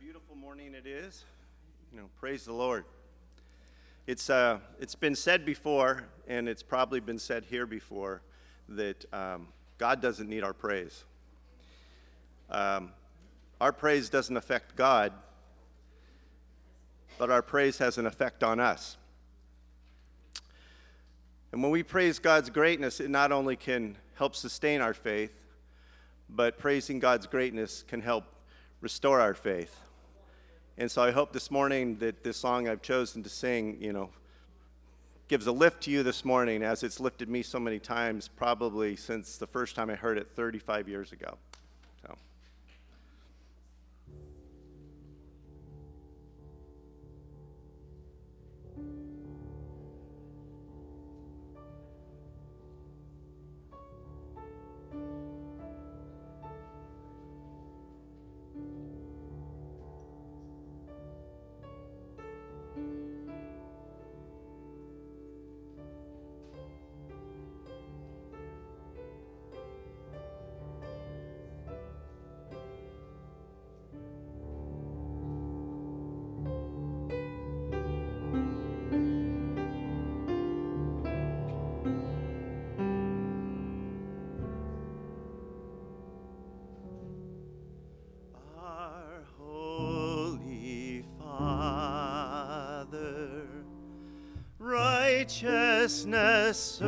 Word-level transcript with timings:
beautiful 0.00 0.36
morning 0.36 0.74
it 0.74 0.86
is. 0.86 1.24
You 1.92 2.00
know, 2.00 2.08
praise 2.18 2.44
the 2.44 2.52
Lord. 2.52 2.84
It's, 4.06 4.30
uh, 4.30 4.58
it's 4.80 4.94
been 4.94 5.14
said 5.14 5.44
before, 5.44 6.04
and 6.26 6.48
it's 6.48 6.62
probably 6.62 7.00
been 7.00 7.18
said 7.18 7.44
here 7.44 7.66
before, 7.66 8.22
that 8.68 9.04
um, 9.12 9.48
God 9.76 10.00
doesn't 10.00 10.28
need 10.28 10.42
our 10.42 10.52
praise. 10.52 11.04
Um, 12.50 12.92
our 13.60 13.72
praise 13.72 14.08
doesn't 14.08 14.36
affect 14.36 14.76
God, 14.76 15.12
but 17.18 17.30
our 17.30 17.42
praise 17.42 17.78
has 17.78 17.98
an 17.98 18.06
effect 18.06 18.42
on 18.42 18.60
us. 18.60 18.96
And 21.52 21.62
when 21.62 21.70
we 21.70 21.82
praise 21.82 22.18
God's 22.18 22.50
greatness, 22.50 23.00
it 23.00 23.10
not 23.10 23.32
only 23.32 23.56
can 23.56 23.96
help 24.14 24.34
sustain 24.34 24.80
our 24.80 24.94
faith, 24.94 25.37
but 26.28 26.58
praising 26.58 26.98
God's 26.98 27.26
greatness 27.26 27.84
can 27.86 28.00
help 28.00 28.24
restore 28.80 29.20
our 29.20 29.34
faith. 29.34 29.80
And 30.76 30.90
so 30.90 31.02
I 31.02 31.10
hope 31.10 31.32
this 31.32 31.50
morning 31.50 31.96
that 31.98 32.22
this 32.22 32.36
song 32.36 32.68
I've 32.68 32.82
chosen 32.82 33.22
to 33.24 33.28
sing, 33.28 33.78
you 33.80 33.92
know, 33.92 34.10
gives 35.26 35.46
a 35.46 35.52
lift 35.52 35.82
to 35.82 35.90
you 35.90 36.02
this 36.02 36.24
morning 36.24 36.62
as 36.62 36.82
it's 36.82 37.00
lifted 37.00 37.28
me 37.28 37.42
so 37.42 37.58
many 37.58 37.78
times, 37.78 38.28
probably 38.28 38.96
since 38.96 39.36
the 39.36 39.46
first 39.46 39.74
time 39.74 39.90
I 39.90 39.94
heard 39.94 40.18
it 40.18 40.28
35 40.34 40.88
years 40.88 41.12
ago. 41.12 41.36
So. 42.02 42.16
Righteousness 96.48 96.80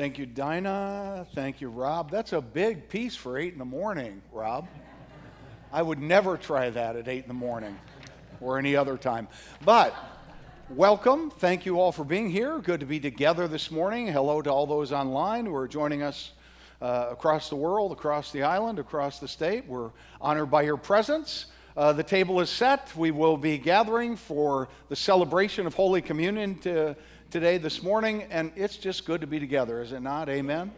Thank 0.00 0.16
you, 0.16 0.24
Dinah. 0.24 1.26
Thank 1.34 1.60
you, 1.60 1.68
Rob. 1.68 2.10
That's 2.10 2.32
a 2.32 2.40
big 2.40 2.88
piece 2.88 3.14
for 3.14 3.36
8 3.36 3.52
in 3.52 3.58
the 3.58 3.66
morning, 3.66 4.22
Rob. 4.32 4.66
I 5.74 5.82
would 5.82 5.98
never 5.98 6.38
try 6.38 6.70
that 6.70 6.96
at 6.96 7.06
8 7.06 7.24
in 7.24 7.28
the 7.28 7.34
morning 7.34 7.78
or 8.40 8.58
any 8.58 8.74
other 8.74 8.96
time. 8.96 9.28
But 9.62 9.94
welcome. 10.70 11.30
Thank 11.30 11.66
you 11.66 11.78
all 11.78 11.92
for 11.92 12.04
being 12.04 12.30
here. 12.30 12.60
Good 12.60 12.80
to 12.80 12.86
be 12.86 12.98
together 12.98 13.46
this 13.46 13.70
morning. 13.70 14.06
Hello 14.06 14.40
to 14.40 14.48
all 14.48 14.66
those 14.66 14.90
online 14.90 15.44
who 15.44 15.54
are 15.54 15.68
joining 15.68 16.02
us 16.02 16.32
uh, 16.80 17.08
across 17.10 17.50
the 17.50 17.56
world, 17.56 17.92
across 17.92 18.32
the 18.32 18.42
island, 18.42 18.78
across 18.78 19.18
the 19.18 19.28
state. 19.28 19.66
We're 19.66 19.90
honored 20.18 20.50
by 20.50 20.62
your 20.62 20.78
presence. 20.78 21.44
Uh, 21.76 21.92
the 21.92 22.02
table 22.02 22.40
is 22.40 22.48
set. 22.48 22.90
We 22.96 23.10
will 23.10 23.36
be 23.36 23.58
gathering 23.58 24.16
for 24.16 24.70
the 24.88 24.96
celebration 24.96 25.66
of 25.66 25.74
Holy 25.74 26.00
Communion 26.00 26.58
to, 26.60 26.96
today, 27.30 27.58
this 27.58 27.80
morning, 27.80 28.24
and 28.30 28.50
it's 28.56 28.76
just 28.76 29.06
good 29.06 29.20
to 29.20 29.26
be 29.26 29.38
together, 29.38 29.80
is 29.80 29.92
it 29.92 30.00
not? 30.00 30.28
Amen. 30.28 30.72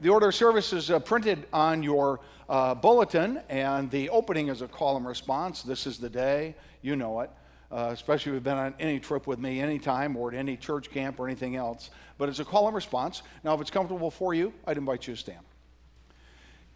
The 0.00 0.08
order 0.08 0.28
of 0.28 0.34
service 0.34 0.72
is 0.72 0.88
uh, 0.88 1.00
printed 1.00 1.46
on 1.52 1.82
your 1.82 2.20
uh, 2.48 2.76
bulletin, 2.76 3.40
and 3.48 3.90
the 3.90 4.08
opening 4.10 4.48
is 4.48 4.62
a 4.62 4.68
call 4.68 4.96
and 4.96 5.04
response. 5.04 5.62
This 5.62 5.86
is 5.86 5.98
the 5.98 6.08
day, 6.08 6.54
you 6.80 6.94
know 6.94 7.20
it. 7.20 7.30
Uh, 7.72 7.90
especially 7.92 8.30
if 8.30 8.34
you've 8.34 8.44
been 8.44 8.56
on 8.56 8.72
any 8.78 9.00
trip 9.00 9.26
with 9.26 9.40
me 9.40 9.60
anytime 9.60 10.16
or 10.16 10.30
at 10.30 10.38
any 10.38 10.56
church 10.56 10.90
camp 10.92 11.18
or 11.18 11.26
anything 11.26 11.56
else. 11.56 11.90
But 12.18 12.28
it's 12.28 12.38
a 12.38 12.44
call 12.44 12.66
and 12.66 12.76
response. 12.76 13.22
Now, 13.42 13.54
if 13.54 13.60
it's 13.60 13.70
comfortable 13.70 14.12
for 14.12 14.32
you, 14.32 14.52
I'd 14.64 14.78
invite 14.78 15.08
you 15.08 15.14
to 15.14 15.20
stand. 15.20 15.40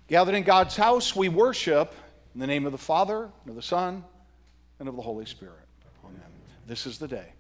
Gathered 0.08 0.34
in 0.34 0.42
God's 0.42 0.76
house, 0.76 1.14
we 1.14 1.28
worship 1.28 1.94
in 2.34 2.40
the 2.40 2.48
name 2.48 2.66
of 2.66 2.72
the 2.72 2.78
Father, 2.78 3.30
and 3.42 3.50
of 3.50 3.54
the 3.54 3.62
Son, 3.62 4.02
and 4.80 4.88
of 4.88 4.96
the 4.96 5.02
Holy 5.02 5.26
Spirit. 5.26 5.54
Amen. 6.04 6.20
This 6.66 6.84
is 6.84 6.98
the 6.98 7.06
day. 7.06 7.32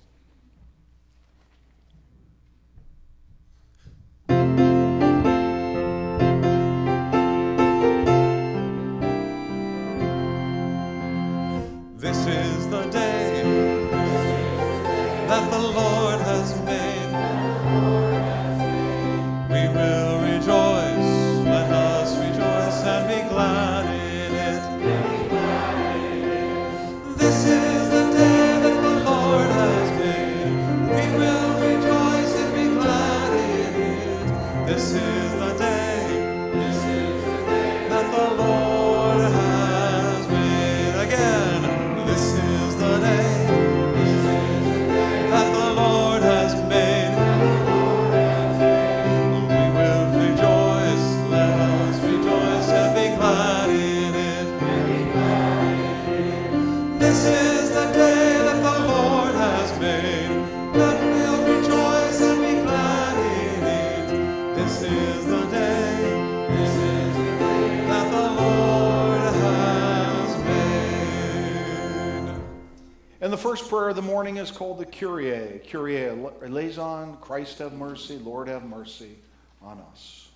Kyrie. 74.98 75.60
Kyrie 75.70 76.08
eleison, 76.42 77.16
Christ 77.20 77.58
have 77.58 77.72
mercy, 77.72 78.18
Lord 78.18 78.48
have 78.48 78.64
mercy 78.64 79.16
on 79.62 79.80
us. 79.92 80.27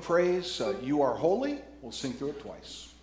Praise, 0.00 0.60
uh, 0.60 0.74
You 0.82 1.02
Are 1.02 1.14
Holy, 1.14 1.58
we'll 1.82 1.92
sing 1.92 2.12
through 2.12 2.30
it 2.30 2.40
twice. 2.40 2.94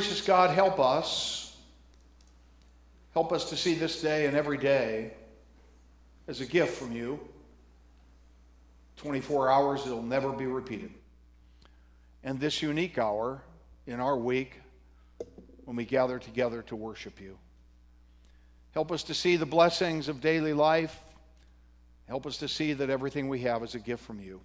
Gracious 0.00 0.22
God, 0.22 0.48
help 0.48 0.80
us. 0.80 1.54
Help 3.12 3.32
us 3.32 3.50
to 3.50 3.56
see 3.56 3.74
this 3.74 4.00
day 4.00 4.24
and 4.24 4.34
every 4.34 4.56
day 4.56 5.12
as 6.26 6.40
a 6.40 6.46
gift 6.46 6.78
from 6.78 6.90
you. 6.92 7.20
24 8.96 9.50
hours, 9.50 9.84
it'll 9.84 10.00
never 10.00 10.32
be 10.32 10.46
repeated. 10.46 10.90
And 12.24 12.40
this 12.40 12.62
unique 12.62 12.96
hour 12.96 13.42
in 13.86 14.00
our 14.00 14.16
week 14.16 14.62
when 15.66 15.76
we 15.76 15.84
gather 15.84 16.18
together 16.18 16.62
to 16.62 16.76
worship 16.76 17.20
you. 17.20 17.36
Help 18.72 18.90
us 18.92 19.02
to 19.02 19.12
see 19.12 19.36
the 19.36 19.44
blessings 19.44 20.08
of 20.08 20.22
daily 20.22 20.54
life. 20.54 20.98
Help 22.08 22.24
us 22.24 22.38
to 22.38 22.48
see 22.48 22.72
that 22.72 22.88
everything 22.88 23.28
we 23.28 23.40
have 23.40 23.62
is 23.62 23.74
a 23.74 23.78
gift 23.78 24.02
from 24.02 24.18
you. 24.18 24.40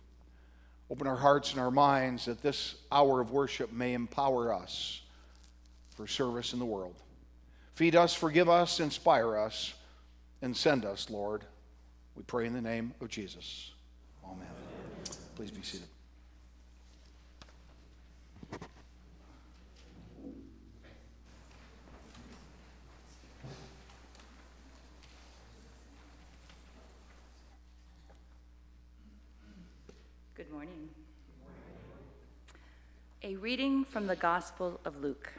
Open 0.91 1.07
our 1.07 1.15
hearts 1.15 1.53
and 1.53 1.61
our 1.61 1.71
minds 1.71 2.25
that 2.25 2.43
this 2.43 2.75
hour 2.91 3.21
of 3.21 3.31
worship 3.31 3.71
may 3.71 3.93
empower 3.93 4.53
us 4.53 4.99
for 5.95 6.07
service 6.07 6.53
in 6.53 6.59
the 6.59 6.65
world. 6.65 6.95
Feed 7.73 7.95
us, 7.95 8.13
forgive 8.13 8.49
us, 8.49 8.79
inspire 8.79 9.37
us, 9.37 9.73
and 10.41 10.55
send 10.55 10.85
us, 10.85 11.09
Lord. 11.09 11.43
We 12.15 12.23
pray 12.23 12.45
in 12.45 12.53
the 12.53 12.61
name 12.61 12.93
of 13.01 13.09
Jesus. 13.09 13.71
Amen. 14.23 14.47
Please 15.35 15.51
be 15.51 15.61
seated. 15.61 15.87
Good 30.35 30.51
morning. 30.51 30.89
A 33.23 33.35
reading 33.37 33.83
from 33.83 34.07
the 34.07 34.15
Gospel 34.15 34.79
of 34.85 35.01
Luke. 35.01 35.33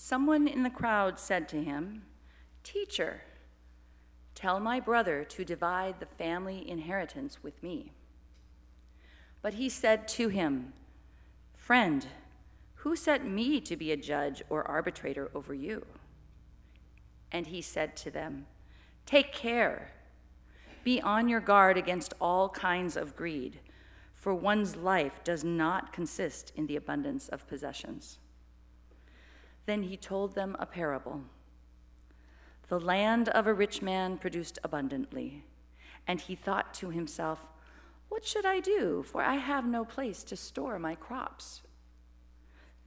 Someone 0.00 0.46
in 0.46 0.62
the 0.62 0.70
crowd 0.70 1.18
said 1.18 1.48
to 1.48 1.60
him, 1.60 2.04
Teacher, 2.62 3.22
tell 4.32 4.60
my 4.60 4.78
brother 4.78 5.24
to 5.24 5.44
divide 5.44 5.98
the 5.98 6.06
family 6.06 6.66
inheritance 6.70 7.42
with 7.42 7.60
me. 7.64 7.90
But 9.42 9.54
he 9.54 9.68
said 9.68 10.06
to 10.08 10.28
him, 10.28 10.72
Friend, 11.56 12.06
who 12.76 12.94
set 12.94 13.26
me 13.26 13.60
to 13.62 13.76
be 13.76 13.90
a 13.90 13.96
judge 13.96 14.40
or 14.48 14.62
arbitrator 14.62 15.32
over 15.34 15.52
you? 15.52 15.84
And 17.32 17.48
he 17.48 17.60
said 17.60 17.96
to 17.96 18.10
them, 18.10 18.46
Take 19.04 19.32
care. 19.32 19.90
Be 20.84 21.00
on 21.00 21.28
your 21.28 21.40
guard 21.40 21.76
against 21.76 22.14
all 22.20 22.50
kinds 22.50 22.96
of 22.96 23.16
greed, 23.16 23.58
for 24.14 24.32
one's 24.32 24.76
life 24.76 25.24
does 25.24 25.42
not 25.42 25.92
consist 25.92 26.52
in 26.54 26.68
the 26.68 26.76
abundance 26.76 27.28
of 27.28 27.48
possessions. 27.48 28.18
Then 29.68 29.82
he 29.82 29.98
told 29.98 30.34
them 30.34 30.56
a 30.58 30.64
parable. 30.64 31.20
The 32.68 32.80
land 32.80 33.28
of 33.28 33.46
a 33.46 33.52
rich 33.52 33.82
man 33.82 34.16
produced 34.16 34.58
abundantly, 34.64 35.44
and 36.06 36.22
he 36.22 36.34
thought 36.34 36.72
to 36.76 36.88
himself, 36.88 37.46
What 38.08 38.24
should 38.24 38.46
I 38.46 38.60
do? 38.60 39.02
For 39.02 39.20
I 39.20 39.34
have 39.34 39.66
no 39.66 39.84
place 39.84 40.24
to 40.24 40.36
store 40.36 40.78
my 40.78 40.94
crops. 40.94 41.60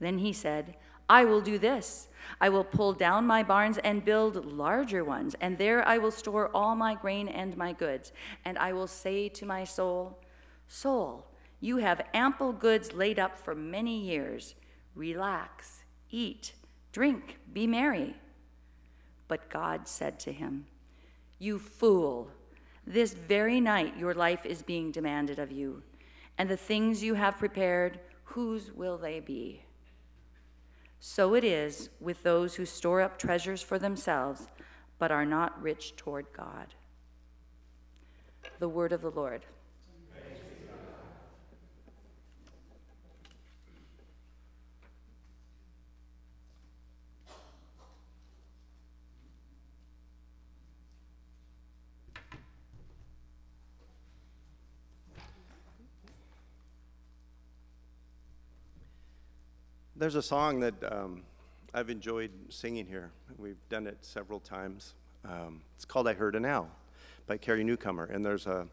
Then 0.00 0.18
he 0.18 0.32
said, 0.32 0.74
I 1.08 1.24
will 1.24 1.40
do 1.40 1.56
this. 1.56 2.08
I 2.40 2.48
will 2.48 2.64
pull 2.64 2.94
down 2.94 3.28
my 3.28 3.44
barns 3.44 3.78
and 3.78 4.04
build 4.04 4.44
larger 4.44 5.04
ones, 5.04 5.36
and 5.40 5.58
there 5.58 5.86
I 5.86 5.98
will 5.98 6.10
store 6.10 6.50
all 6.52 6.74
my 6.74 6.96
grain 6.96 7.28
and 7.28 7.56
my 7.56 7.72
goods. 7.72 8.10
And 8.44 8.58
I 8.58 8.72
will 8.72 8.88
say 8.88 9.28
to 9.28 9.46
my 9.46 9.62
soul, 9.62 10.18
Soul, 10.66 11.28
you 11.60 11.76
have 11.76 12.08
ample 12.12 12.52
goods 12.52 12.92
laid 12.92 13.20
up 13.20 13.38
for 13.38 13.54
many 13.54 14.00
years. 14.00 14.56
Relax, 14.96 15.84
eat, 16.10 16.54
drink, 16.92 17.38
be 17.52 17.66
merry. 17.66 18.16
But 19.28 19.50
God 19.50 19.88
said 19.88 20.20
to 20.20 20.32
him, 20.32 20.66
You 21.38 21.58
fool, 21.58 22.30
this 22.86 23.14
very 23.14 23.60
night 23.60 23.96
your 23.96 24.14
life 24.14 24.44
is 24.44 24.62
being 24.62 24.92
demanded 24.92 25.38
of 25.38 25.50
you, 25.50 25.82
and 26.38 26.48
the 26.48 26.56
things 26.56 27.02
you 27.02 27.14
have 27.14 27.38
prepared, 27.38 28.00
whose 28.24 28.72
will 28.72 28.98
they 28.98 29.20
be? 29.20 29.62
So 31.00 31.34
it 31.34 31.44
is 31.44 31.90
with 32.00 32.22
those 32.22 32.54
who 32.54 32.64
store 32.64 33.00
up 33.00 33.18
treasures 33.18 33.62
for 33.62 33.78
themselves, 33.78 34.46
but 34.98 35.10
are 35.10 35.26
not 35.26 35.60
rich 35.60 35.96
toward 35.96 36.26
God. 36.32 36.74
The 38.58 38.68
word 38.68 38.92
of 38.92 39.02
the 39.02 39.10
Lord. 39.10 39.44
There's 60.02 60.16
a 60.16 60.20
song 60.20 60.58
that 60.58 60.74
um, 60.92 61.22
I've 61.72 61.88
enjoyed 61.88 62.32
singing 62.48 62.86
here. 62.86 63.12
We've 63.38 63.60
done 63.68 63.86
it 63.86 63.98
several 64.00 64.40
times. 64.40 64.94
Um, 65.24 65.60
it's 65.76 65.84
called 65.84 66.08
I 66.08 66.12
Heard 66.12 66.34
an 66.34 66.44
Owl 66.44 66.68
by 67.28 67.36
Carrie 67.36 67.62
Newcomer. 67.62 68.06
And 68.06 68.26
there's 68.26 68.48
a, 68.48 68.66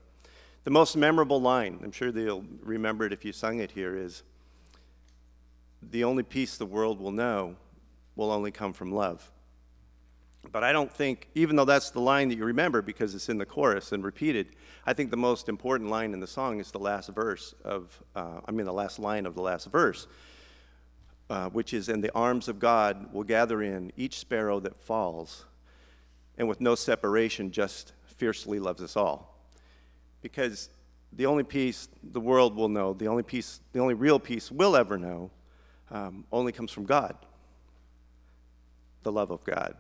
the 0.64 0.72
most 0.72 0.98
memorable 0.98 1.40
line, 1.40 1.82
I'm 1.84 1.92
sure 1.92 2.12
they'll 2.12 2.44
remember 2.64 3.06
it 3.06 3.14
if 3.14 3.24
you 3.24 3.32
sung 3.32 3.60
it 3.60 3.70
here, 3.70 3.96
is 3.96 4.24
the 5.92 6.04
only 6.04 6.24
peace 6.24 6.58
the 6.58 6.66
world 6.66 7.00
will 7.00 7.12
know 7.12 7.58
will 8.16 8.32
only 8.32 8.50
come 8.50 8.74
from 8.74 8.92
love. 8.92 9.30
But 10.52 10.64
I 10.64 10.72
don't 10.72 10.92
think, 10.92 11.28
even 11.36 11.56
though 11.56 11.64
that's 11.64 11.92
the 11.92 12.02
line 12.02 12.30
that 12.30 12.40
you 12.40 12.46
remember 12.46 12.82
because 12.82 13.14
it's 13.14 13.30
in 13.30 13.38
the 13.38 13.46
chorus 13.46 13.92
and 13.92 14.04
repeated, 14.04 14.56
I 14.84 14.94
think 14.94 15.12
the 15.12 15.18
most 15.18 15.48
important 15.48 15.92
line 15.92 16.14
in 16.14 16.22
the 16.22 16.28
song 16.28 16.60
is 16.60 16.72
the 16.72 16.80
last 16.80 17.10
verse 17.10 17.54
of, 17.64 18.02
uh, 18.16 18.42
I 18.48 18.52
mean, 18.52 18.66
the 18.66 18.74
last 18.74 18.98
line 18.98 19.28
of 19.28 19.36
the 19.36 19.44
last 19.44 19.68
verse, 19.68 20.08
uh, 21.30 21.50
which 21.50 21.74
is, 21.74 21.90
In 21.90 22.02
the 22.02 22.14
arms 22.14 22.48
of 22.48 22.60
God 22.60 23.14
will 23.14 23.24
gather 23.24 23.62
in 23.62 23.92
each 23.96 24.20
sparrow 24.20 24.60
that 24.62 24.76
falls, 24.76 25.46
and 26.38 26.48
with 26.48 26.62
no 26.62 26.76
separation, 26.76 27.52
just 27.52 27.94
fiercely 28.06 28.60
loves 28.60 28.82
us 28.82 28.96
all. 28.96 29.38
Because 30.22 30.70
the 31.14 31.26
only 31.26 31.44
peace 31.44 31.88
the 32.04 32.20
world 32.20 32.56
will 32.56 32.70
know, 32.70 32.94
the 32.94 33.08
only 33.08 33.24
peace, 33.24 33.62
the 33.74 33.80
only 33.80 33.94
real 33.94 34.20
peace 34.20 34.52
we'll 34.52 34.76
ever 34.76 34.98
know, 34.98 35.32
um, 35.92 36.26
only 36.32 36.52
comes 36.52 36.72
from 36.72 36.86
God, 36.86 37.16
the 39.04 39.12
love 39.12 39.32
of 39.32 39.44
God. 39.44 39.76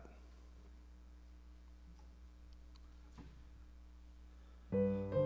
I 4.71 5.18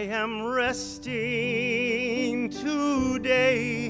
am 0.00 0.46
resting 0.46 2.48
today 2.48 3.88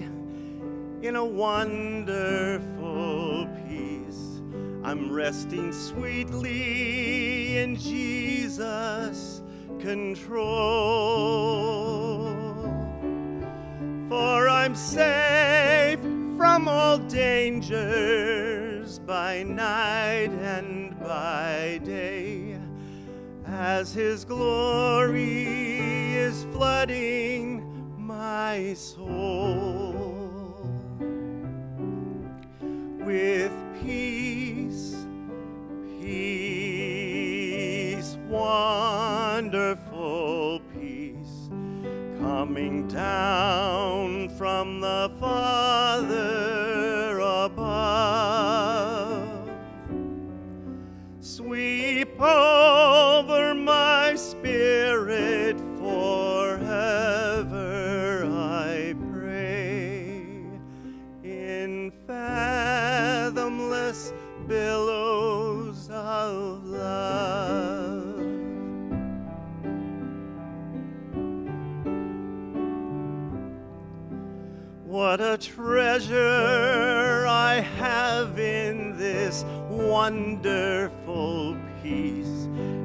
in 1.03 1.17
a 1.17 1.25
wonderful 1.25 3.47
peace. 3.69 4.41
I'm 4.83 5.13
resting 5.13 5.73
sweetly 5.73 7.59
in 7.59 7.77
Jesus' 7.77 9.43
control. 9.79 10.35
For 14.09 14.49
I'm 14.49 14.75
safe 14.75 16.01
from 16.37 16.67
all 16.67 16.99
dangers 16.99 18.99
by 18.99 19.45
night 19.45 20.33
and 20.41 20.99
by 20.99 21.81
day 21.85 22.59
as 23.47 23.95
his 23.95 24.25
glory 24.25 25.70
flooding 26.61 27.65
my 27.97 28.75
soul. 28.75 29.95
With 32.99 33.53
peace, 33.81 34.95
peace, 36.03 36.99
wonderful 38.29 39.81
peace 40.75 41.49
coming 42.21 42.87
down 42.89 44.10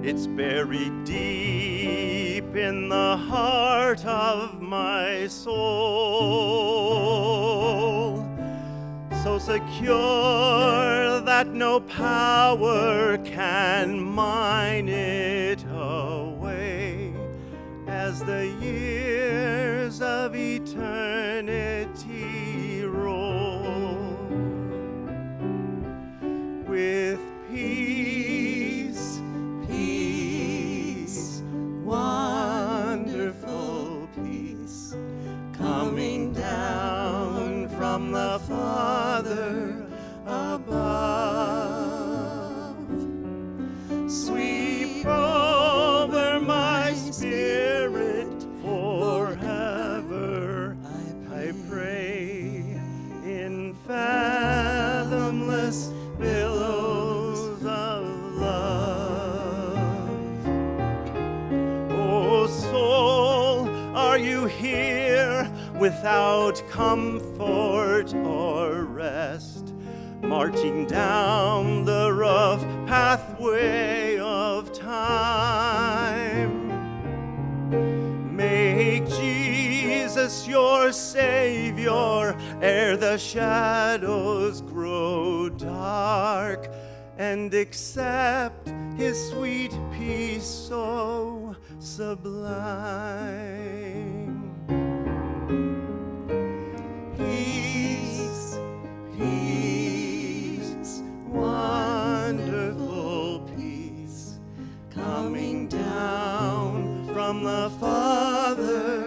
It's 0.08 0.28
buried 0.28 1.04
deep 1.04 2.56
in 2.56 2.89
the 2.89 3.18
heart 3.18 4.06
of 4.06 4.62
my 4.62 5.26
soul. 5.26 5.56
So 9.24 9.39
secure 9.39 11.22
that 11.22 11.48
no 11.48 11.80
power 11.80 13.18
can 13.18 14.00
mine 14.00 14.89
it 14.89 15.35
shadows 83.26 84.62
grow 84.62 85.50
dark, 85.50 86.70
and 87.18 87.54
accept 87.54 88.70
His 88.98 89.18
sweet 89.30 89.74
peace 89.92 90.46
so 90.46 91.56
sublime. 91.80 93.24
Peace, 97.18 98.60
peace, 99.18 101.02
wonderful 101.28 102.30
peace, 103.58 104.38
coming 104.92 105.68
down 105.68 107.08
from 107.12 107.44
the 107.44 107.72
Father 107.80 109.05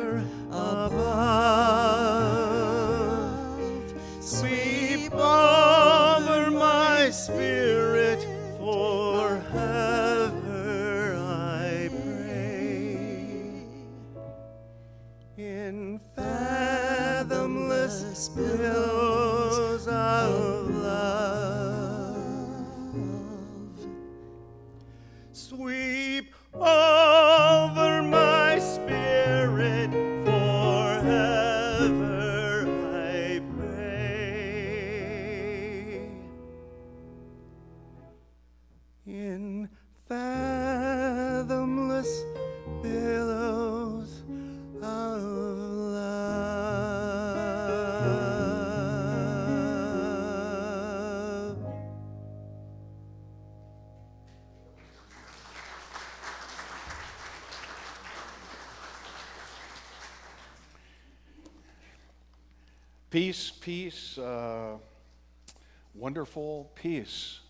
wonderful 66.09 66.71
peace. 66.75 67.41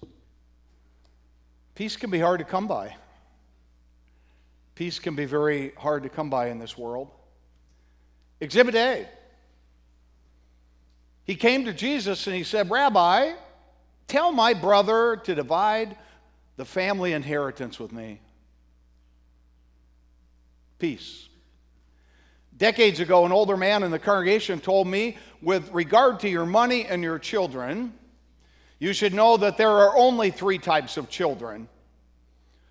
Peace 1.77 1.97
can 1.97 2.11
be 2.11 2.19
hard 2.19 2.41
to 2.41 2.45
come 2.45 2.67
by. 2.67 2.93
Peace 4.75 4.99
can 4.99 5.15
be 5.15 5.27
very 5.27 5.71
hard 5.77 6.03
to 6.03 6.09
come 6.09 6.29
by 6.29 6.49
in 6.49 6.59
this 6.59 6.77
world. 6.77 7.09
Exhibit 8.41 8.75
A. 8.75 9.07
He 11.23 11.37
came 11.37 11.67
to 11.67 11.73
Jesus 11.73 12.27
and 12.27 12.35
he 12.35 12.43
said, 12.43 12.69
Rabbi, 12.69 13.35
tell 14.09 14.33
my 14.33 14.55
brother 14.55 15.15
to 15.23 15.37
divide 15.37 15.97
the 16.57 16.65
family 16.65 17.13
inheritance 17.13 17.79
with 17.79 17.93
me. 17.93 18.21
Peace. 20.81 21.29
Decades 22.57 22.99
ago, 22.99 23.25
an 23.25 23.31
older 23.31 23.57
man 23.57 23.85
in 23.85 23.93
the 23.93 24.01
congregation 24.01 24.59
told 24.59 24.89
me, 24.89 25.17
with 25.41 25.71
regard 25.71 26.19
to 26.19 26.29
your 26.29 26.45
money 26.45 26.87
and 26.87 27.05
your 27.05 27.21
children, 27.21 27.93
you 28.79 28.93
should 28.93 29.13
know 29.13 29.37
that 29.37 29.57
there 29.57 29.71
are 29.71 29.97
only 29.97 30.31
three 30.31 30.59
types 30.59 30.97
of 30.97 31.09
children 31.09 31.69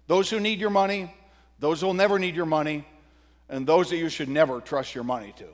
those 0.08 0.30
who 0.30 0.40
need 0.40 0.60
your 0.60 0.70
money, 0.70 1.14
those 1.60 1.82
who 1.82 1.88
will 1.88 1.94
never 1.94 2.18
need 2.18 2.34
your 2.34 2.46
money, 2.46 2.86
and 3.50 3.68
those 3.68 3.90
that 3.90 3.98
you 3.98 4.08
should 4.08 4.30
never 4.30 4.62
trust 4.62 4.96
your 4.96 5.04
money 5.04 5.34
to. 5.38 5.46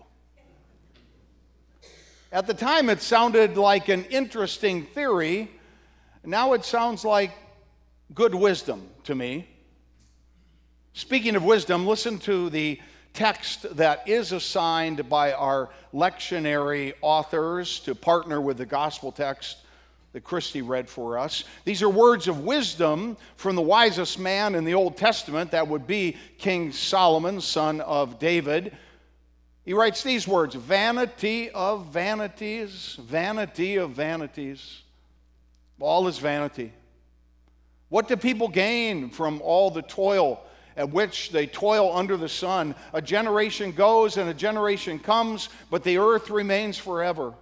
At 2.32 2.46
the 2.46 2.54
time, 2.54 2.88
it 2.90 3.02
sounded 3.02 3.58
like 3.58 3.90
an 3.90 4.06
interesting 4.06 4.86
theory. 4.86 5.50
Now 6.24 6.54
it 6.54 6.66
sounds 6.66 7.04
like 7.04 7.32
good 8.14 8.36
wisdom 8.36 8.90
to 9.06 9.16
me. 9.16 9.48
Speaking 10.94 11.36
of 11.36 11.44
wisdom, 11.44 11.88
listen 11.88 12.20
to 12.20 12.52
the 12.52 12.80
text 13.14 13.76
that 13.78 14.08
is 14.08 14.32
assigned 14.32 15.10
by 15.10 15.34
our 15.34 15.70
lectionary 15.94 16.94
authors 17.02 17.80
to 17.82 17.96
partner 17.96 18.40
with 18.40 18.58
the 18.58 18.66
gospel 18.68 19.12
text 19.12 19.58
that 20.14 20.24
Christy 20.24 20.62
read 20.62 20.88
for 20.88 21.18
us. 21.18 21.44
These 21.66 21.82
are 21.82 21.90
words 21.90 22.28
of 22.28 22.42
wisdom 22.42 23.18
from 23.36 23.56
the 23.56 23.62
wisest 23.62 24.20
man 24.20 24.54
in 24.56 24.64
the 24.64 24.76
Old 24.76 24.96
Testament, 24.96 25.52
that 25.52 25.68
would 25.68 25.88
be 25.88 26.16
King 26.38 26.72
Solomon, 26.72 27.42
son 27.42 27.82
of 27.82 28.20
David. 28.20 28.78
He 29.66 29.74
writes 29.74 30.04
these 30.04 30.28
words 30.28 30.54
Vanity 30.56 31.50
of 31.50 31.88
vanities, 31.88 32.98
vanity 33.02 33.78
of 33.78 33.92
vanities. 33.92 34.82
All 35.80 36.08
is 36.08 36.20
vanity. 36.20 36.72
What 37.90 38.08
do 38.08 38.16
people 38.16 38.48
gain 38.48 39.10
from 39.10 39.42
all 39.42 39.70
the 39.70 39.82
toil 39.82 40.42
at 40.78 40.90
which 40.90 41.32
they 41.32 41.46
toil 41.46 41.96
under 41.96 42.18
the 42.18 42.30
sun? 42.30 42.74
A 42.94 43.02
generation 43.02 43.72
goes 43.72 44.18
and 44.18 44.30
a 44.30 44.34
generation 44.34 44.98
comes, 45.00 45.50
but 45.70 45.84
the 45.84 45.98
earth 45.98 46.30
remains 46.30 46.78
forever. 46.78 47.34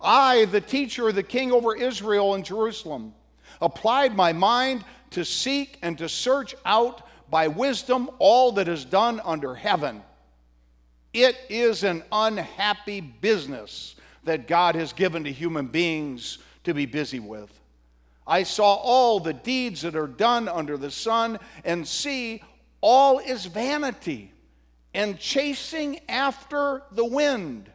I, 0.00 0.44
the 0.46 0.60
teacher, 0.60 1.10
the 1.12 1.22
king 1.22 1.52
over 1.52 1.76
Israel 1.76 2.34
and 2.34 2.44
Jerusalem, 2.44 3.14
applied 3.60 4.14
my 4.14 4.32
mind 4.32 4.84
to 5.10 5.24
seek 5.24 5.78
and 5.82 5.98
to 5.98 6.08
search 6.08 6.54
out 6.64 7.02
by 7.30 7.48
wisdom 7.48 8.10
all 8.18 8.52
that 8.52 8.68
is 8.68 8.84
done 8.84 9.20
under 9.24 9.54
heaven. 9.54 10.02
It 11.12 11.36
is 11.48 11.84
an 11.84 12.04
unhappy 12.12 13.00
business 13.00 13.96
that 14.24 14.46
God 14.46 14.74
has 14.74 14.92
given 14.92 15.24
to 15.24 15.32
human 15.32 15.66
beings 15.66 16.38
to 16.64 16.74
be 16.74 16.86
busy 16.86 17.18
with. 17.20 17.50
I 18.26 18.42
saw 18.42 18.74
all 18.74 19.20
the 19.20 19.32
deeds 19.32 19.82
that 19.82 19.96
are 19.96 20.06
done 20.06 20.48
under 20.48 20.76
the 20.76 20.90
sun, 20.90 21.38
and 21.64 21.88
see, 21.88 22.42
all 22.80 23.18
is 23.18 23.46
vanity 23.46 24.32
and 24.92 25.18
chasing 25.18 26.00
after 26.08 26.82
the 26.92 27.04
wind. 27.04 27.70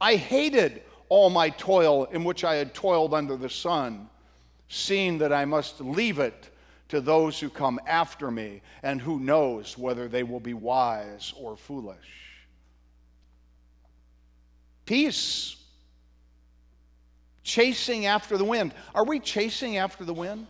I 0.00 0.16
hated 0.16 0.82
all 1.12 1.28
my 1.28 1.50
toil 1.50 2.04
in 2.04 2.24
which 2.24 2.42
I 2.42 2.54
had 2.54 2.72
toiled 2.72 3.12
under 3.12 3.36
the 3.36 3.50
sun, 3.50 4.08
seeing 4.70 5.18
that 5.18 5.30
I 5.30 5.44
must 5.44 5.78
leave 5.78 6.18
it 6.18 6.48
to 6.88 7.02
those 7.02 7.38
who 7.38 7.50
come 7.50 7.78
after 7.86 8.30
me, 8.30 8.62
and 8.82 8.98
who 8.98 9.20
knows 9.20 9.76
whether 9.76 10.08
they 10.08 10.22
will 10.22 10.40
be 10.40 10.54
wise 10.54 11.34
or 11.38 11.54
foolish. 11.54 11.98
Peace 14.86 15.56
chasing 17.42 18.06
after 18.06 18.38
the 18.38 18.44
wind. 18.46 18.72
Are 18.94 19.04
we 19.04 19.20
chasing 19.20 19.76
after 19.76 20.06
the 20.06 20.14
wind? 20.14 20.46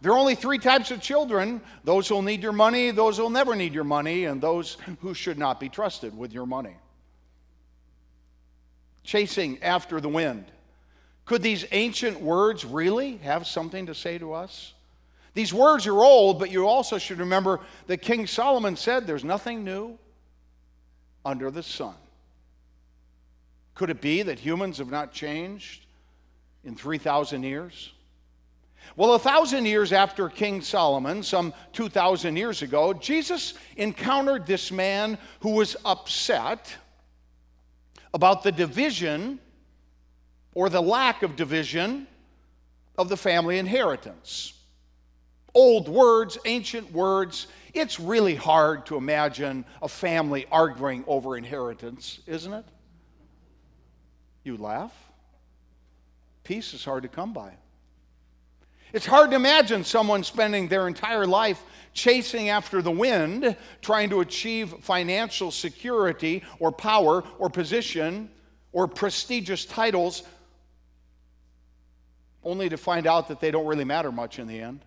There 0.00 0.12
are 0.12 0.18
only 0.18 0.34
three 0.34 0.58
types 0.58 0.92
of 0.92 1.02
children 1.02 1.60
those 1.84 2.08
who'll 2.08 2.22
need 2.22 2.42
your 2.42 2.52
money, 2.52 2.90
those 2.90 3.18
who'll 3.18 3.28
never 3.28 3.54
need 3.54 3.74
your 3.74 3.84
money, 3.84 4.24
and 4.24 4.40
those 4.40 4.78
who 5.02 5.12
should 5.12 5.36
not 5.36 5.60
be 5.60 5.68
trusted 5.68 6.16
with 6.16 6.32
your 6.32 6.46
money. 6.46 6.76
Chasing 9.04 9.62
after 9.62 10.00
the 10.00 10.08
wind. 10.08 10.46
Could 11.24 11.42
these 11.42 11.64
ancient 11.70 12.20
words 12.20 12.64
really 12.64 13.18
have 13.18 13.46
something 13.46 13.86
to 13.86 13.94
say 13.94 14.18
to 14.18 14.32
us? 14.32 14.74
These 15.34 15.54
words 15.54 15.86
are 15.86 16.02
old, 16.02 16.38
but 16.38 16.50
you 16.50 16.66
also 16.66 16.98
should 16.98 17.18
remember 17.18 17.60
that 17.86 18.02
King 18.02 18.26
Solomon 18.26 18.76
said 18.76 19.06
there's 19.06 19.24
nothing 19.24 19.64
new 19.64 19.98
under 21.24 21.50
the 21.50 21.62
sun. 21.62 21.94
Could 23.74 23.90
it 23.90 24.00
be 24.00 24.22
that 24.22 24.38
humans 24.38 24.78
have 24.78 24.90
not 24.90 25.12
changed? 25.12 25.84
in 26.64 26.74
3,000 26.74 27.42
years? 27.42 27.92
Well, 28.96 29.14
a 29.14 29.18
thousand 29.18 29.66
years 29.66 29.92
after 29.92 30.28
King 30.28 30.60
Solomon, 30.60 31.22
some 31.22 31.54
2,000 31.72 32.36
years 32.36 32.62
ago, 32.62 32.92
Jesus 32.92 33.54
encountered 33.76 34.46
this 34.46 34.70
man 34.70 35.18
who 35.40 35.50
was 35.50 35.76
upset 35.84 36.74
about 38.14 38.44
the 38.44 38.52
division 38.52 39.40
or 40.54 40.70
the 40.70 40.80
lack 40.80 41.22
of 41.24 41.34
division 41.34 42.06
of 42.96 43.08
the 43.08 43.16
family 43.16 43.58
inheritance. 43.58 44.52
Old 45.52 45.88
words, 45.88 46.38
ancient 46.44 46.92
words. 46.92 47.48
It's 47.74 47.98
really 47.98 48.36
hard 48.36 48.86
to 48.86 48.96
imagine 48.96 49.64
a 49.82 49.88
family 49.88 50.46
arguing 50.50 51.04
over 51.08 51.36
inheritance, 51.36 52.20
isn't 52.26 52.52
it? 52.52 52.64
You 54.44 54.56
laugh. 54.56 54.94
Peace 56.44 56.72
is 56.72 56.84
hard 56.84 57.02
to 57.02 57.08
come 57.08 57.32
by. 57.32 57.52
It's 58.94 59.06
hard 59.06 59.30
to 59.30 59.36
imagine 59.36 59.82
someone 59.82 60.22
spending 60.22 60.68
their 60.68 60.86
entire 60.86 61.26
life 61.26 61.60
chasing 61.94 62.48
after 62.48 62.80
the 62.80 62.92
wind, 62.92 63.56
trying 63.82 64.08
to 64.10 64.20
achieve 64.20 64.72
financial 64.82 65.50
security 65.50 66.44
or 66.60 66.70
power 66.70 67.24
or 67.40 67.50
position 67.50 68.30
or 68.72 68.86
prestigious 68.86 69.64
titles, 69.64 70.22
only 72.44 72.68
to 72.68 72.76
find 72.76 73.08
out 73.08 73.26
that 73.26 73.40
they 73.40 73.50
don't 73.50 73.66
really 73.66 73.84
matter 73.84 74.12
much 74.12 74.38
in 74.38 74.46
the 74.46 74.60
end. 74.60 74.78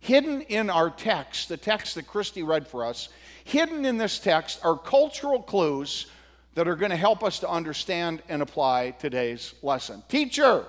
Hidden 0.00 0.40
in 0.42 0.68
our 0.68 0.90
text, 0.90 1.48
the 1.48 1.56
text 1.56 1.94
that 1.94 2.08
Christy 2.08 2.42
read 2.42 2.66
for 2.66 2.84
us, 2.84 3.08
hidden 3.44 3.84
in 3.84 3.98
this 3.98 4.18
text 4.18 4.58
are 4.64 4.76
cultural 4.76 5.40
clues 5.40 6.06
that 6.54 6.66
are 6.66 6.74
going 6.74 6.90
to 6.90 6.96
help 6.96 7.22
us 7.22 7.38
to 7.38 7.48
understand 7.48 8.20
and 8.28 8.42
apply 8.42 8.90
today's 8.98 9.54
lesson. 9.62 10.02
Teacher, 10.08 10.66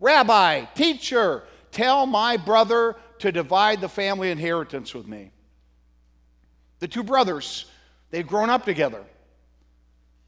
Rabbi, 0.00 0.64
teacher, 0.74 1.44
tell 1.70 2.06
my 2.06 2.38
brother 2.38 2.96
to 3.18 3.30
divide 3.30 3.80
the 3.80 3.88
family 3.88 4.30
inheritance 4.30 4.94
with 4.94 5.06
me. 5.06 5.30
The 6.78 6.88
two 6.88 7.04
brothers, 7.04 7.66
they'd 8.10 8.26
grown 8.26 8.48
up 8.48 8.64
together. 8.64 9.04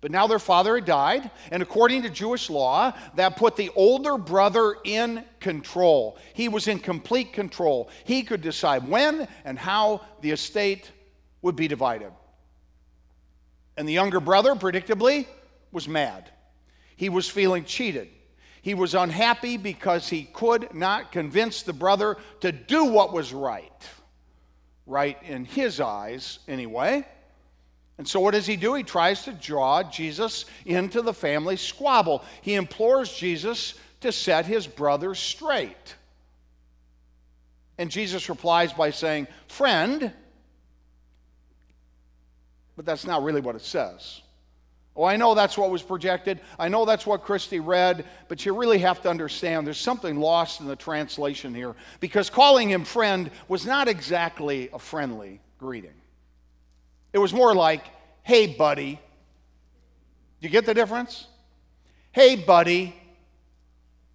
But 0.03 0.11
now 0.11 0.27
their 0.27 0.41
father 0.41 0.75
had 0.75 0.85
died, 0.85 1.31
and 1.51 1.63
according 1.63 2.03
to 2.03 2.11
Jewish 2.11 2.51
law, 2.51 2.93
that 3.15 3.37
put 3.37 3.57
the 3.57 3.71
older 3.77 4.19
brother 4.19 4.75
in 4.85 5.25
control. 5.39 6.19
He 6.35 6.49
was 6.49 6.67
in 6.67 6.81
complete 6.81 7.33
control. 7.33 7.89
He 8.05 8.25
could 8.25 8.43
decide 8.43 8.87
when 8.87 9.29
and 9.45 9.57
how 9.57 10.03
the 10.21 10.33
estate 10.33 10.91
would 11.41 11.55
be 11.55 11.69
divided. 11.69 12.11
And 13.77 13.89
the 13.89 13.93
younger 13.93 14.21
brother, 14.21 14.55
predictably, 14.55 15.27
was 15.71 15.89
mad. 15.89 16.31
He 16.97 17.09
was 17.09 17.29
feeling 17.29 17.65
cheated. 17.65 18.09
He 18.63 18.75
was 18.75 18.95
unhappy 18.95 19.57
because 19.57 20.09
he 20.09 20.23
could 20.23 20.73
not 20.73 21.11
convince 21.11 21.63
the 21.63 21.73
brother 21.73 22.17
to 22.41 22.53
do 22.53 22.85
what 22.85 23.13
was 23.13 23.35
right. 23.35 23.71
Right 24.87 25.19
in 25.25 25.45
his 25.45 25.81
eyes, 25.81 26.39
anyway. 26.49 27.05
And 27.99 28.07
so, 28.07 28.21
what 28.21 28.33
does 28.33 28.47
he 28.47 28.57
do? 28.57 28.75
He 28.75 28.85
tries 28.85 29.25
to 29.25 29.33
draw 29.33 29.83
Jesus 29.83 30.45
into 30.65 31.03
the 31.03 31.13
family 31.13 31.57
squabble. 31.57 32.25
He 32.41 32.55
implores 32.55 33.13
Jesus 33.13 33.75
to 34.01 34.13
set 34.13 34.47
his 34.47 34.67
brother 34.67 35.15
straight. 35.15 35.97
And 37.79 37.91
Jesus 37.91 38.29
replies 38.29 38.73
by 38.73 38.91
saying, 38.91 39.27
Friend, 39.49 40.13
but 42.77 42.87
that's 42.87 43.07
not 43.07 43.23
really 43.23 43.41
what 43.41 43.57
it 43.57 43.63
says. 43.63 44.22
Oh, 44.95 45.05
I 45.05 45.17
know 45.17 45.35
that's 45.35 45.57
what 45.57 45.71
was 45.71 45.83
projected. 45.83 46.41
I 46.59 46.69
know 46.69 46.85
that's 46.85 47.07
what 47.07 47.23
Christy 47.23 47.61
read, 47.61 48.05
but 48.29 48.45
you 48.45 48.55
really 48.55 48.79
have 48.79 49.01
to 49.03 49.09
understand 49.09 49.67
there's 49.67 49.79
something 49.79 50.21
lost 50.21 50.61
in 50.61 50.67
the 50.67 50.77
translation 50.77 51.55
here 51.55 51.75
because 52.01 52.29
calling 52.29 52.69
him 52.69 52.85
friend 52.85 53.31
was 53.49 53.65
not 53.65 53.89
exactly 53.89 54.69
a 54.73 54.79
friendly 54.79 55.41
greeting. 55.59 55.95
It 57.15 57.19
was 57.19 57.33
more 57.33 57.55
like, 57.55 57.85
hey, 58.23 58.49
buddy. 58.49 59.01
You 60.41 60.49
get 60.49 60.67
the 60.67 60.75
difference? 60.75 61.27
Hey, 62.11 62.37
buddy, 62.37 62.95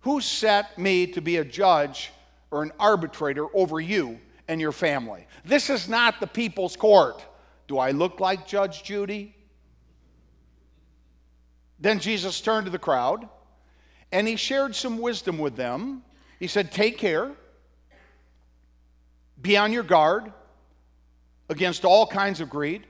who 0.01 0.21
set 0.21 0.77
me 0.77 1.07
to 1.07 1.21
be 1.21 1.37
a 1.37 1.45
judge 1.45 2.11
or 2.51 2.61
an 2.61 2.71
arbitrator 2.79 3.45
over 3.55 3.79
you 3.79 4.19
and 4.47 4.61
your 4.61 4.71
family? 4.71 5.25
This 5.43 5.69
is 5.71 5.89
not 5.89 6.19
the 6.19 6.27
people's 6.27 6.75
court. 6.75 7.25
Do 7.67 7.79
I 7.79 7.91
look 7.91 8.19
like 8.19 8.45
Judge 8.45 8.83
Judy? 8.83 9.36
Then 11.79 11.99
Jesus 11.99 12.41
turned 12.41 12.65
to 12.65 12.71
the 12.71 12.79
crowd 12.79 13.27
and 14.11 14.27
he 14.27 14.35
shared 14.35 14.75
some 14.75 14.99
wisdom 14.99 15.37
with 15.37 15.55
them. 15.55 16.03
He 16.39 16.47
said, 16.47 16.71
Take 16.71 16.97
care, 16.97 17.31
be 19.41 19.57
on 19.57 19.73
your 19.73 19.83
guard 19.83 20.31
against 21.49 21.85
all 21.85 22.07
kinds 22.07 22.41
of 22.41 22.49
greed, 22.49 22.85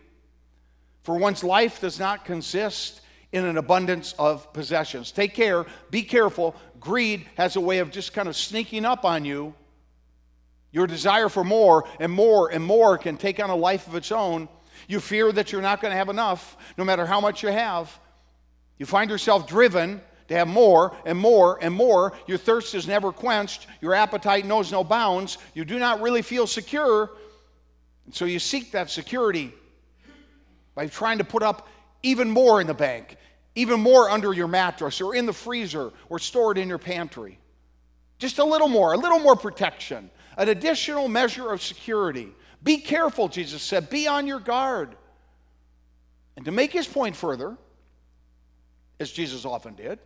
for 1.03 1.17
one's 1.17 1.43
life 1.43 1.81
does 1.81 1.99
not 1.99 2.25
consist 2.25 3.01
in 3.31 3.45
an 3.45 3.57
abundance 3.57 4.13
of 4.17 4.51
possessions. 4.53 5.11
Take 5.11 5.33
care, 5.33 5.65
be 5.89 6.03
careful. 6.03 6.55
Greed 6.79 7.25
has 7.35 7.55
a 7.55 7.61
way 7.61 7.79
of 7.79 7.91
just 7.91 8.13
kind 8.13 8.27
of 8.27 8.35
sneaking 8.35 8.85
up 8.85 9.05
on 9.05 9.25
you. 9.25 9.53
Your 10.71 10.87
desire 10.87 11.29
for 11.29 11.43
more 11.43 11.87
and 11.99 12.11
more 12.11 12.51
and 12.51 12.63
more 12.63 12.97
can 12.97 13.17
take 13.17 13.39
on 13.39 13.49
a 13.49 13.55
life 13.55 13.87
of 13.87 13.95
its 13.95 14.11
own. 14.11 14.47
You 14.87 14.99
fear 14.99 15.31
that 15.31 15.51
you're 15.51 15.61
not 15.61 15.81
going 15.81 15.91
to 15.91 15.97
have 15.97 16.09
enough, 16.09 16.55
no 16.77 16.83
matter 16.83 17.05
how 17.05 17.19
much 17.19 17.43
you 17.43 17.49
have. 17.49 17.99
You 18.79 18.85
find 18.85 19.09
yourself 19.09 19.47
driven 19.47 20.01
to 20.27 20.35
have 20.35 20.47
more 20.47 20.95
and 21.05 21.17
more 21.17 21.57
and 21.61 21.73
more. 21.73 22.13
Your 22.27 22.37
thirst 22.37 22.75
is 22.75 22.87
never 22.87 23.11
quenched. 23.11 23.67
Your 23.81 23.93
appetite 23.93 24.45
knows 24.45 24.71
no 24.71 24.83
bounds. 24.83 25.37
You 25.53 25.65
do 25.65 25.79
not 25.79 26.01
really 26.01 26.21
feel 26.21 26.47
secure. 26.47 27.11
And 28.05 28.13
so 28.13 28.25
you 28.25 28.39
seek 28.39 28.71
that 28.71 28.89
security 28.89 29.53
by 30.75 30.87
trying 30.87 31.17
to 31.17 31.23
put 31.23 31.43
up 31.43 31.67
even 32.03 32.29
more 32.29 32.61
in 32.61 32.67
the 32.67 32.73
bank, 32.73 33.17
even 33.55 33.79
more 33.79 34.09
under 34.09 34.33
your 34.33 34.47
mattress 34.47 35.01
or 35.01 35.15
in 35.15 35.25
the 35.25 35.33
freezer 35.33 35.91
or 36.09 36.19
stored 36.19 36.57
in 36.57 36.67
your 36.67 36.77
pantry. 36.77 37.39
Just 38.19 38.39
a 38.39 38.43
little 38.43 38.67
more, 38.67 38.93
a 38.93 38.97
little 38.97 39.19
more 39.19 39.35
protection, 39.35 40.09
an 40.37 40.49
additional 40.49 41.07
measure 41.07 41.51
of 41.51 41.61
security. 41.61 42.29
Be 42.63 42.77
careful, 42.77 43.27
Jesus 43.27 43.61
said. 43.61 43.89
Be 43.89 44.07
on 44.07 44.27
your 44.27 44.39
guard. 44.39 44.95
And 46.35 46.45
to 46.45 46.51
make 46.51 46.71
his 46.71 46.87
point 46.87 47.15
further, 47.15 47.57
as 48.99 49.11
Jesus 49.11 49.45
often 49.45 49.75
did, 49.75 49.99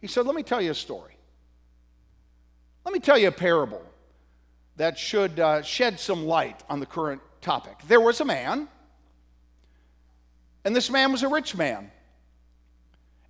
he 0.00 0.06
said, 0.06 0.26
Let 0.26 0.34
me 0.34 0.42
tell 0.42 0.60
you 0.60 0.70
a 0.70 0.74
story. 0.74 1.16
Let 2.84 2.92
me 2.92 3.00
tell 3.00 3.18
you 3.18 3.28
a 3.28 3.32
parable 3.32 3.82
that 4.76 4.98
should 4.98 5.40
uh, 5.40 5.62
shed 5.62 5.98
some 5.98 6.26
light 6.26 6.62
on 6.68 6.80
the 6.80 6.86
current 6.86 7.20
topic. 7.40 7.78
There 7.88 8.00
was 8.00 8.20
a 8.20 8.24
man, 8.24 8.68
and 10.64 10.76
this 10.76 10.90
man 10.90 11.12
was 11.12 11.22
a 11.22 11.28
rich 11.28 11.56
man. 11.56 11.90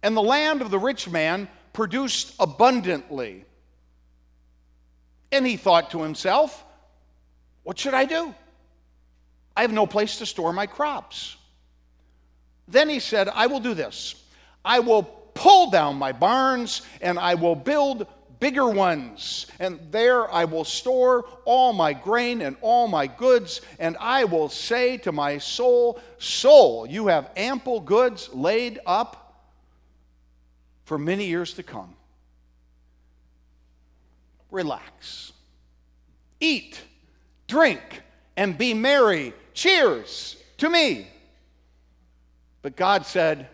And 0.03 0.17
the 0.17 0.23
land 0.23 0.63
of 0.63 0.71
the 0.71 0.79
rich 0.79 1.09
man 1.09 1.49
produced 1.73 2.35
abundantly. 2.39 3.45
And 5.33 5.47
he 5.47 5.57
thought 5.57 5.91
to 5.91 6.03
himself, 6.03 6.65
What 7.63 7.79
should 7.79 7.95
I 7.95 8.05
do? 8.05 8.35
I 9.57 9.63
have 9.63 9.73
no 9.73 9.87
place 9.87 10.19
to 10.19 10.27
store 10.27 10.53
my 10.53 10.67
crops. 10.67 11.37
Then 12.69 12.89
he 12.89 12.99
said, 12.99 13.29
I 13.29 13.47
will 13.47 13.61
do 13.61 13.75
this. 13.75 14.15
I 14.65 14.81
will 14.81 15.03
pull 15.03 15.71
down 15.71 15.97
my 15.97 16.13
barns 16.13 16.83
and 17.01 17.19
I 17.19 17.35
will 17.35 17.55
build 17.55 18.07
bigger 18.41 18.69
ones. 18.69 19.47
And 19.59 19.81
there 19.91 20.31
I 20.31 20.45
will 20.45 20.65
store 20.65 21.27
all 21.45 21.73
my 21.73 21.93
grain 21.93 22.43
and 22.43 22.57
all 22.61 22.89
my 22.89 23.07
goods. 23.07 23.61
And 23.79 23.97
I 24.01 24.25
will 24.25 24.49
say 24.49 24.97
to 24.99 25.13
my 25.13 25.39
soul, 25.39 26.01
Soul, 26.19 26.87
you 26.87 27.07
have 27.07 27.31
ample 27.37 27.81
goods 27.81 28.31
laid 28.33 28.81
up 28.87 29.51
for 30.85 30.99
many 30.99 31.27
years 31.27 31.55
to 31.55 31.63
come. 31.63 31.95
Relax. 34.51 35.33
Eat, 36.41 36.81
drink, 37.49 38.03
and 38.37 38.57
be 38.57 38.75
merry. 38.75 39.35
Cheers 39.55 40.37
to 40.59 40.69
me. 40.71 41.09
But 42.67 42.75
God 42.75 43.07
said, 43.07 43.49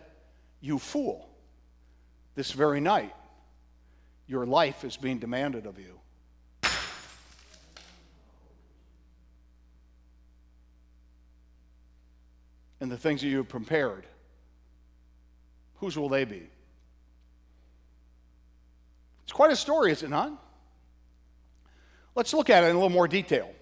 You 0.59 0.79
fool, 0.79 1.29
this 2.33 2.51
very 2.51 2.79
night, 2.79 3.13
your 4.25 4.47
life 4.47 4.83
is 4.83 4.97
being 4.97 5.19
demanded 5.19 5.67
of 5.67 5.77
you. 5.77 5.99
And 12.79 12.91
the 12.91 12.97
things 12.97 13.21
that 13.21 13.27
you 13.27 13.37
have 13.37 13.49
prepared, 13.49 14.07
whose 15.75 15.95
will 15.95 16.09
they 16.09 16.25
be? 16.25 16.49
It's 19.25 19.31
quite 19.31 19.51
a 19.51 19.55
story, 19.55 19.91
is 19.91 20.01
it 20.01 20.09
not? 20.09 20.31
Let's 22.15 22.33
look 22.33 22.49
at 22.49 22.63
it 22.63 22.71
in 22.71 22.75
a 22.75 22.79
little 22.79 22.89
more 22.89 23.07
detail. 23.07 23.53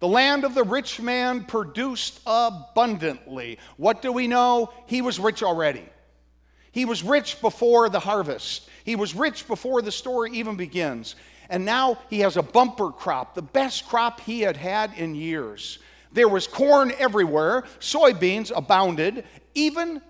The 0.00 0.08
land 0.08 0.44
of 0.44 0.54
the 0.54 0.64
rich 0.64 1.00
man 1.00 1.44
produced 1.44 2.20
abundantly. 2.26 3.58
What 3.76 4.02
do 4.02 4.12
we 4.12 4.26
know? 4.26 4.72
He 4.86 5.02
was 5.02 5.20
rich 5.20 5.42
already. 5.42 5.84
He 6.72 6.86
was 6.86 7.02
rich 7.02 7.40
before 7.40 7.88
the 7.88 8.00
harvest. 8.00 8.68
He 8.84 8.96
was 8.96 9.14
rich 9.14 9.46
before 9.46 9.82
the 9.82 9.92
story 9.92 10.30
even 10.32 10.56
begins. 10.56 11.16
And 11.50 11.64
now 11.64 11.98
he 12.08 12.20
has 12.20 12.36
a 12.36 12.42
bumper 12.42 12.90
crop, 12.90 13.34
the 13.34 13.42
best 13.42 13.88
crop 13.88 14.20
he 14.20 14.40
had 14.40 14.56
had 14.56 14.92
in 14.96 15.14
years. 15.14 15.78
There 16.12 16.28
was 16.28 16.46
corn 16.46 16.92
everywhere, 16.98 17.64
soybeans 17.78 18.52
abounded, 18.54 19.24
even 19.54 20.00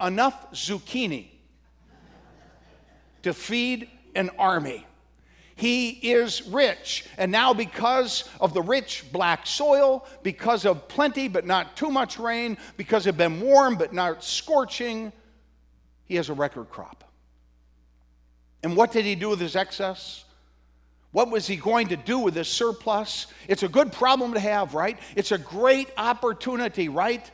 enough 0.00 0.52
zucchini 0.52 1.28
to 3.22 3.34
feed 3.34 3.88
an 4.14 4.30
army. 4.38 4.86
He 5.58 5.88
is 5.90 6.46
rich. 6.46 7.04
And 7.16 7.32
now, 7.32 7.52
because 7.52 8.30
of 8.40 8.54
the 8.54 8.62
rich 8.62 9.04
black 9.10 9.44
soil, 9.44 10.06
because 10.22 10.64
of 10.64 10.86
plenty 10.86 11.26
but 11.26 11.44
not 11.44 11.76
too 11.76 11.90
much 11.90 12.16
rain, 12.16 12.56
because 12.76 13.08
of 13.08 13.16
been 13.16 13.40
warm 13.40 13.74
but 13.74 13.92
not 13.92 14.22
scorching, 14.22 15.12
he 16.04 16.14
has 16.14 16.28
a 16.28 16.32
record 16.32 16.70
crop. 16.70 17.02
And 18.62 18.76
what 18.76 18.92
did 18.92 19.04
he 19.04 19.16
do 19.16 19.30
with 19.30 19.40
his 19.40 19.56
excess? 19.56 20.24
What 21.10 21.28
was 21.28 21.48
he 21.48 21.56
going 21.56 21.88
to 21.88 21.96
do 21.96 22.20
with 22.20 22.36
his 22.36 22.46
surplus? 22.46 23.26
It's 23.48 23.64
a 23.64 23.68
good 23.68 23.90
problem 23.90 24.34
to 24.34 24.40
have, 24.40 24.74
right? 24.74 24.96
It's 25.16 25.32
a 25.32 25.38
great 25.38 25.88
opportunity, 25.96 26.88
right? 26.88 27.28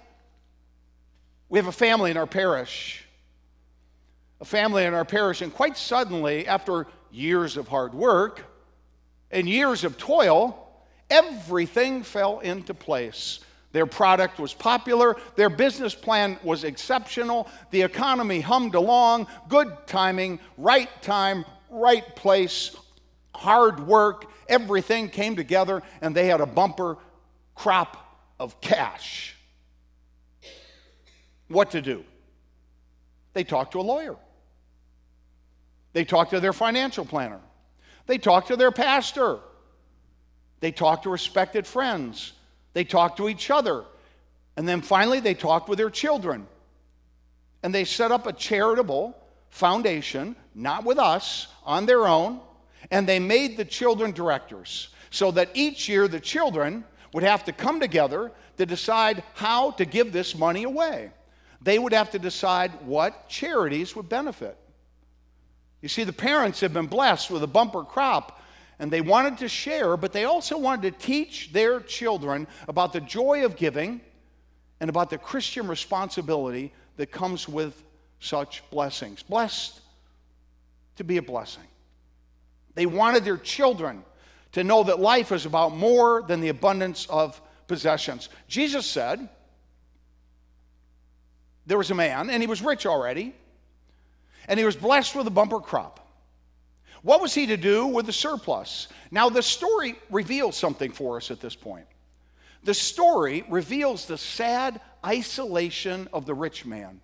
We 1.50 1.58
have 1.58 1.66
a 1.66 1.72
family 1.72 2.10
in 2.10 2.16
our 2.16 2.26
parish. 2.26 3.04
A 4.40 4.46
family 4.46 4.86
in 4.86 4.94
our 4.94 5.04
parish, 5.04 5.42
and 5.42 5.52
quite 5.52 5.76
suddenly, 5.76 6.46
after 6.46 6.86
years 7.14 7.56
of 7.56 7.68
hard 7.68 7.94
work 7.94 8.42
and 9.30 9.48
years 9.48 9.84
of 9.84 9.96
toil, 9.96 10.68
everything 11.08 12.02
fell 12.02 12.40
into 12.40 12.74
place. 12.74 13.40
Their 13.72 13.86
product 13.86 14.38
was 14.38 14.54
popular. 14.54 15.16
Their 15.34 15.50
business 15.50 15.94
plan 15.94 16.38
was 16.42 16.64
exceptional. 16.64 17.48
The 17.70 17.82
economy 17.82 18.40
hummed 18.40 18.74
along. 18.74 19.26
Good 19.48 19.72
timing, 19.86 20.38
right 20.56 20.90
time, 21.02 21.44
right 21.70 22.14
place, 22.14 22.76
hard 23.34 23.86
work. 23.86 24.26
Everything 24.48 25.08
came 25.08 25.34
together, 25.34 25.82
and 26.00 26.14
they 26.14 26.26
had 26.26 26.40
a 26.40 26.46
bumper 26.46 26.98
crop 27.54 27.96
of 28.38 28.60
cash. 28.60 29.34
What 31.48 31.72
to 31.72 31.82
do? 31.82 32.04
They 33.32 33.42
talked 33.42 33.72
to 33.72 33.80
a 33.80 33.82
lawyer. 33.82 34.16
They 35.94 36.04
talk 36.04 36.30
to 36.30 36.40
their 36.40 36.52
financial 36.52 37.06
planner. 37.06 37.40
They 38.06 38.18
talk 38.18 38.48
to 38.48 38.56
their 38.56 38.70
pastor. 38.70 39.38
They 40.60 40.72
talk 40.72 41.04
to 41.04 41.10
respected 41.10 41.66
friends. 41.66 42.32
They 42.74 42.84
talk 42.84 43.16
to 43.16 43.28
each 43.28 43.50
other. 43.50 43.84
And 44.56 44.68
then 44.68 44.82
finally, 44.82 45.20
they 45.20 45.34
talked 45.34 45.68
with 45.68 45.78
their 45.78 45.90
children. 45.90 46.46
And 47.62 47.74
they 47.74 47.84
set 47.84 48.12
up 48.12 48.26
a 48.26 48.32
charitable 48.32 49.16
foundation, 49.48 50.36
not 50.54 50.84
with 50.84 50.98
us, 50.98 51.46
on 51.64 51.86
their 51.86 52.06
own. 52.06 52.40
And 52.90 53.08
they 53.08 53.20
made 53.20 53.56
the 53.56 53.64
children 53.64 54.10
directors 54.10 54.88
so 55.10 55.30
that 55.30 55.48
each 55.54 55.88
year 55.88 56.08
the 56.08 56.20
children 56.20 56.84
would 57.12 57.22
have 57.22 57.44
to 57.44 57.52
come 57.52 57.78
together 57.78 58.32
to 58.58 58.66
decide 58.66 59.22
how 59.34 59.70
to 59.72 59.84
give 59.84 60.12
this 60.12 60.36
money 60.36 60.64
away. 60.64 61.10
They 61.62 61.78
would 61.78 61.92
have 61.92 62.10
to 62.10 62.18
decide 62.18 62.72
what 62.84 63.28
charities 63.28 63.96
would 63.96 64.08
benefit. 64.08 64.58
You 65.84 65.88
see, 65.88 66.04
the 66.04 66.14
parents 66.14 66.60
have 66.60 66.72
been 66.72 66.86
blessed 66.86 67.30
with 67.30 67.42
a 67.42 67.46
bumper 67.46 67.84
crop 67.84 68.40
and 68.78 68.90
they 68.90 69.02
wanted 69.02 69.36
to 69.40 69.50
share, 69.50 69.98
but 69.98 70.14
they 70.14 70.24
also 70.24 70.56
wanted 70.56 70.94
to 70.94 71.06
teach 71.06 71.52
their 71.52 71.78
children 71.78 72.46
about 72.66 72.94
the 72.94 73.02
joy 73.02 73.44
of 73.44 73.54
giving 73.54 74.00
and 74.80 74.88
about 74.88 75.10
the 75.10 75.18
Christian 75.18 75.68
responsibility 75.68 76.72
that 76.96 77.12
comes 77.12 77.46
with 77.46 77.82
such 78.18 78.62
blessings. 78.70 79.22
Blessed 79.22 79.78
to 80.96 81.04
be 81.04 81.18
a 81.18 81.22
blessing. 81.22 81.68
They 82.74 82.86
wanted 82.86 83.26
their 83.26 83.36
children 83.36 84.04
to 84.52 84.64
know 84.64 84.84
that 84.84 85.00
life 85.00 85.32
is 85.32 85.44
about 85.44 85.76
more 85.76 86.22
than 86.22 86.40
the 86.40 86.48
abundance 86.48 87.06
of 87.10 87.38
possessions. 87.66 88.30
Jesus 88.48 88.86
said, 88.86 89.28
There 91.66 91.76
was 91.76 91.90
a 91.90 91.94
man, 91.94 92.30
and 92.30 92.42
he 92.42 92.46
was 92.46 92.62
rich 92.62 92.86
already, 92.86 93.34
and 94.48 94.58
he 94.58 94.66
was 94.66 94.76
blessed 94.76 95.14
with 95.14 95.26
a 95.26 95.30
bumper 95.30 95.60
crop. 95.60 96.00
What 97.02 97.20
was 97.20 97.34
he 97.34 97.46
to 97.46 97.56
do 97.56 97.86
with 97.86 98.06
the 98.06 98.12
surplus? 98.12 98.88
Now, 99.10 99.28
the 99.28 99.42
story 99.42 99.96
reveals 100.10 100.56
something 100.56 100.90
for 100.90 101.18
us 101.18 101.30
at 101.30 101.40
this 101.40 101.54
point. 101.54 101.86
The 102.64 102.74
story 102.74 103.44
reveals 103.48 104.06
the 104.06 104.16
sad 104.16 104.80
isolation 105.04 106.08
of 106.14 106.24
the 106.24 106.32
rich 106.32 106.64
man. 106.64 107.00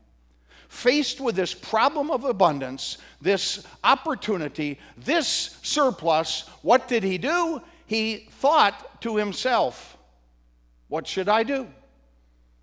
Faced 0.68 1.20
with 1.20 1.36
this 1.36 1.52
problem 1.52 2.10
of 2.10 2.24
abundance, 2.24 2.96
this 3.20 3.66
opportunity, 3.84 4.78
this 4.96 5.58
surplus, 5.62 6.48
what 6.62 6.88
did 6.88 7.02
he 7.02 7.18
do? 7.18 7.60
He 7.86 8.28
thought 8.38 9.02
to 9.02 9.16
himself, 9.16 9.98
What 10.88 11.06
should 11.06 11.28
I 11.28 11.42
do? 11.42 11.68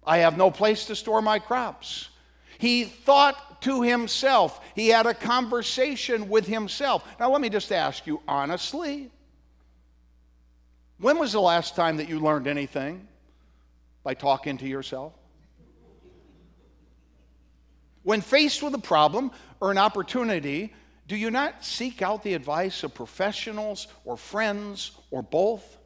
I 0.04 0.20
have 0.20 0.38
no 0.38 0.50
place 0.50 0.86
to 0.86 0.96
store 0.96 1.22
my 1.22 1.38
crops. 1.38 2.10
He 2.58 2.86
thought 2.86 3.47
to 3.62 3.82
himself. 3.82 4.60
He 4.76 4.90
had 4.90 5.06
a 5.06 5.14
conversation 5.14 6.30
with 6.30 6.46
himself. 6.48 7.08
Now, 7.20 7.32
let 7.32 7.42
me 7.42 7.50
just 7.50 7.72
ask 7.72 8.06
you 8.08 8.22
honestly 8.28 9.12
when 11.00 11.20
was 11.20 11.32
the 11.32 11.42
last 11.42 11.76
time 11.76 11.98
that 11.98 12.10
you 12.10 12.20
learned 12.20 12.48
anything 12.48 13.08
by 14.04 14.16
talking 14.16 14.58
to 14.58 14.68
yourself? 14.68 15.14
When 18.04 18.22
faced 18.22 18.64
with 18.64 18.74
a 18.74 18.80
problem 18.80 19.32
or 19.60 19.70
an 19.70 19.78
opportunity, 19.78 20.74
do 21.08 21.16
you 21.16 21.30
not 21.30 21.64
seek 21.64 22.02
out 22.02 22.24
the 22.24 22.34
advice 22.34 22.84
of 22.84 22.94
professionals 22.94 23.88
or 24.06 24.18
friends 24.18 24.92
or 25.12 25.22
both? 25.22 25.78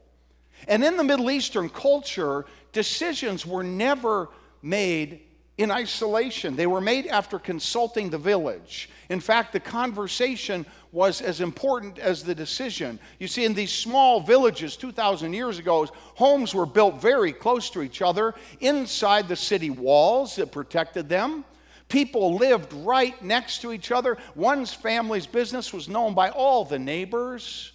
And 0.67 0.83
in 0.83 0.97
the 0.97 1.03
Middle 1.03 1.31
Eastern 1.31 1.67
culture, 1.67 2.45
decisions 2.71 3.45
were 3.45 3.63
never 3.63 4.29
made 4.61 5.21
in 5.57 5.71
isolation. 5.71 6.55
They 6.55 6.67
were 6.67 6.81
made 6.81 7.07
after 7.07 7.37
consulting 7.37 8.09
the 8.09 8.17
village. 8.17 8.89
In 9.09 9.19
fact, 9.19 9.53
the 9.53 9.59
conversation 9.59 10.65
was 10.91 11.21
as 11.21 11.41
important 11.41 11.99
as 11.99 12.23
the 12.23 12.35
decision. 12.35 12.99
You 13.19 13.27
see, 13.27 13.45
in 13.45 13.53
these 13.53 13.71
small 13.71 14.21
villages 14.21 14.75
2,000 14.75 15.33
years 15.33 15.59
ago, 15.59 15.85
homes 16.15 16.53
were 16.53 16.65
built 16.65 17.01
very 17.01 17.31
close 17.31 17.69
to 17.71 17.81
each 17.81 18.01
other 18.01 18.33
inside 18.59 19.27
the 19.27 19.35
city 19.35 19.69
walls 19.69 20.35
that 20.37 20.51
protected 20.51 21.07
them. 21.07 21.45
People 21.87 22.35
lived 22.35 22.71
right 22.71 23.21
next 23.21 23.61
to 23.61 23.73
each 23.73 23.91
other. 23.91 24.17
One's 24.33 24.73
family's 24.73 25.27
business 25.27 25.73
was 25.73 25.89
known 25.89 26.13
by 26.13 26.29
all 26.29 26.63
the 26.63 26.79
neighbors, 26.79 27.73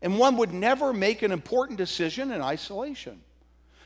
and 0.00 0.18
one 0.18 0.38
would 0.38 0.54
never 0.54 0.94
make 0.94 1.20
an 1.20 1.30
important 1.30 1.76
decision 1.76 2.30
in 2.32 2.40
isolation. 2.40 3.20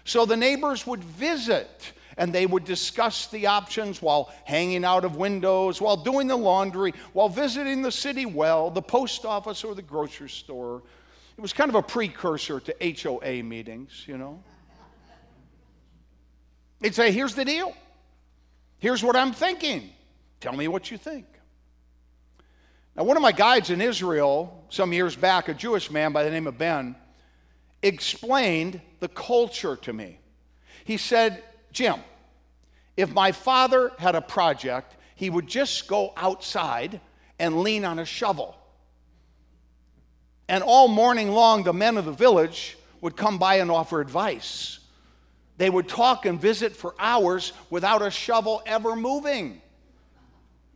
So 0.04 0.26
the 0.26 0.36
neighbors 0.36 0.86
would 0.86 1.02
visit 1.02 1.92
and 2.16 2.32
they 2.32 2.46
would 2.46 2.64
discuss 2.64 3.26
the 3.28 3.46
options 3.46 4.00
while 4.00 4.32
hanging 4.44 4.84
out 4.84 5.04
of 5.04 5.16
windows, 5.16 5.80
while 5.80 5.96
doing 5.96 6.26
the 6.26 6.36
laundry, 6.36 6.92
while 7.12 7.28
visiting 7.28 7.82
the 7.82 7.92
city 7.92 8.26
well, 8.26 8.70
the 8.70 8.82
post 8.82 9.24
office, 9.24 9.64
or 9.64 9.74
the 9.74 9.82
grocery 9.82 10.28
store. 10.28 10.82
It 11.36 11.40
was 11.40 11.52
kind 11.52 11.68
of 11.68 11.74
a 11.74 11.82
precursor 11.82 12.60
to 12.60 12.96
HOA 13.02 13.42
meetings, 13.42 14.04
you 14.06 14.16
know. 14.16 14.42
They'd 16.80 16.94
say, 16.94 17.10
Here's 17.12 17.34
the 17.34 17.44
deal. 17.44 17.74
Here's 18.78 19.02
what 19.02 19.16
I'm 19.16 19.32
thinking. 19.32 19.90
Tell 20.40 20.52
me 20.52 20.68
what 20.68 20.90
you 20.90 20.98
think. 20.98 21.26
Now, 22.96 23.04
one 23.04 23.16
of 23.16 23.22
my 23.22 23.32
guides 23.32 23.70
in 23.70 23.80
Israel 23.80 24.64
some 24.68 24.92
years 24.92 25.16
back, 25.16 25.48
a 25.48 25.54
Jewish 25.54 25.90
man 25.90 26.12
by 26.12 26.22
the 26.22 26.30
name 26.30 26.46
of 26.46 26.58
Ben, 26.58 26.94
explained 27.82 28.80
the 29.00 29.08
culture 29.08 29.76
to 29.76 29.92
me. 29.92 30.20
He 30.84 30.96
said, 30.96 31.42
Jim, 31.74 32.00
if 32.96 33.12
my 33.12 33.32
father 33.32 33.92
had 33.98 34.14
a 34.14 34.22
project, 34.22 34.96
he 35.14 35.28
would 35.28 35.46
just 35.46 35.86
go 35.88 36.14
outside 36.16 37.00
and 37.38 37.62
lean 37.62 37.84
on 37.84 37.98
a 37.98 38.04
shovel. 38.04 38.56
And 40.48 40.62
all 40.62 40.88
morning 40.88 41.30
long, 41.30 41.64
the 41.64 41.72
men 41.72 41.96
of 41.96 42.04
the 42.04 42.12
village 42.12 42.78
would 43.00 43.16
come 43.16 43.38
by 43.38 43.56
and 43.56 43.70
offer 43.70 44.00
advice. 44.00 44.78
They 45.56 45.68
would 45.68 45.88
talk 45.88 46.26
and 46.26 46.40
visit 46.40 46.74
for 46.74 46.94
hours 46.98 47.52
without 47.70 48.02
a 48.02 48.10
shovel 48.10 48.62
ever 48.66 48.96
moving. 48.96 49.60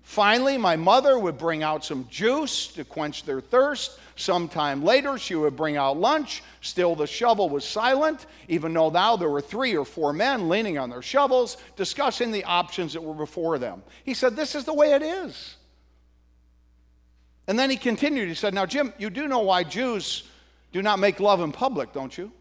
Finally, 0.08 0.56
my 0.56 0.74
mother 0.74 1.18
would 1.18 1.36
bring 1.36 1.62
out 1.62 1.84
some 1.84 2.08
juice 2.08 2.68
to 2.68 2.82
quench 2.82 3.24
their 3.24 3.42
thirst. 3.42 3.98
Sometime 4.16 4.82
later, 4.82 5.18
she 5.18 5.34
would 5.34 5.54
bring 5.54 5.76
out 5.76 5.98
lunch. 5.98 6.42
Still, 6.62 6.94
the 6.94 7.06
shovel 7.06 7.50
was 7.50 7.62
silent, 7.62 8.24
even 8.48 8.72
though 8.72 8.88
now 8.88 9.16
there 9.16 9.28
were 9.28 9.42
three 9.42 9.76
or 9.76 9.84
four 9.84 10.14
men 10.14 10.48
leaning 10.48 10.78
on 10.78 10.88
their 10.88 11.02
shovels, 11.02 11.58
discussing 11.76 12.32
the 12.32 12.42
options 12.44 12.94
that 12.94 13.02
were 13.02 13.12
before 13.12 13.58
them. 13.58 13.82
He 14.02 14.14
said, 14.14 14.34
This 14.34 14.54
is 14.54 14.64
the 14.64 14.72
way 14.72 14.94
it 14.94 15.02
is. 15.02 15.56
And 17.46 17.58
then 17.58 17.68
he 17.68 17.76
continued. 17.76 18.28
He 18.28 18.34
said, 18.34 18.54
Now, 18.54 18.64
Jim, 18.64 18.94
you 18.96 19.10
do 19.10 19.28
know 19.28 19.40
why 19.40 19.62
Jews 19.62 20.22
do 20.72 20.80
not 20.80 20.98
make 20.98 21.20
love 21.20 21.42
in 21.42 21.52
public, 21.52 21.92
don't 21.92 22.16
you? 22.16 22.32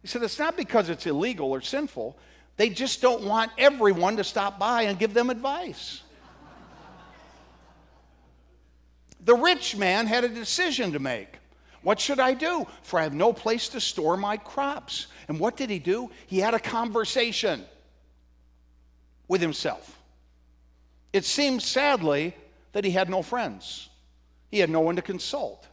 He 0.00 0.06
said, 0.06 0.22
It's 0.22 0.38
not 0.38 0.56
because 0.56 0.88
it's 0.88 1.06
illegal 1.06 1.50
or 1.50 1.60
sinful. 1.60 2.16
They 2.56 2.68
just 2.68 3.02
don't 3.02 3.24
want 3.24 3.50
everyone 3.58 4.16
to 4.18 4.22
stop 4.22 4.60
by 4.60 4.82
and 4.82 4.96
give 4.96 5.12
them 5.12 5.28
advice. 5.28 6.03
The 9.24 9.34
rich 9.34 9.76
man 9.76 10.06
had 10.06 10.24
a 10.24 10.28
decision 10.28 10.92
to 10.92 10.98
make. 10.98 11.38
What 11.82 12.00
should 12.00 12.20
I 12.20 12.34
do? 12.34 12.66
For 12.82 12.98
I 12.98 13.02
have 13.02 13.14
no 13.14 13.32
place 13.32 13.68
to 13.70 13.80
store 13.80 14.16
my 14.16 14.36
crops. 14.36 15.06
And 15.28 15.38
what 15.38 15.56
did 15.56 15.70
he 15.70 15.78
do? 15.78 16.10
He 16.26 16.38
had 16.38 16.54
a 16.54 16.58
conversation 16.58 17.64
with 19.28 19.40
himself. 19.40 20.00
It 21.12 21.24
seems 21.24 21.64
sadly 21.64 22.34
that 22.72 22.84
he 22.84 22.90
had 22.90 23.08
no 23.08 23.22
friends, 23.22 23.88
he 24.50 24.58
had 24.58 24.70
no 24.70 24.80
one 24.80 24.96
to 24.96 25.02
consult. 25.02 25.68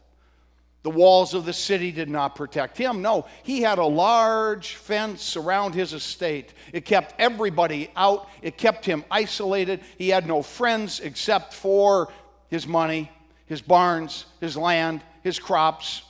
The 0.82 0.90
walls 0.90 1.32
of 1.32 1.44
the 1.44 1.52
city 1.52 1.92
did 1.92 2.10
not 2.10 2.34
protect 2.34 2.76
him. 2.76 3.02
No, 3.02 3.26
he 3.44 3.62
had 3.62 3.78
a 3.78 3.86
large 3.86 4.74
fence 4.74 5.36
around 5.36 5.74
his 5.76 5.92
estate. 5.92 6.52
It 6.72 6.84
kept 6.84 7.14
everybody 7.20 7.88
out, 7.94 8.28
it 8.42 8.56
kept 8.56 8.84
him 8.84 9.04
isolated. 9.08 9.80
He 9.96 10.08
had 10.08 10.26
no 10.26 10.42
friends 10.42 10.98
except 10.98 11.54
for 11.54 12.12
his 12.48 12.66
money 12.66 13.12
his 13.52 13.60
barns, 13.60 14.24
his 14.40 14.56
land, 14.56 15.02
his 15.22 15.38
crops. 15.38 16.00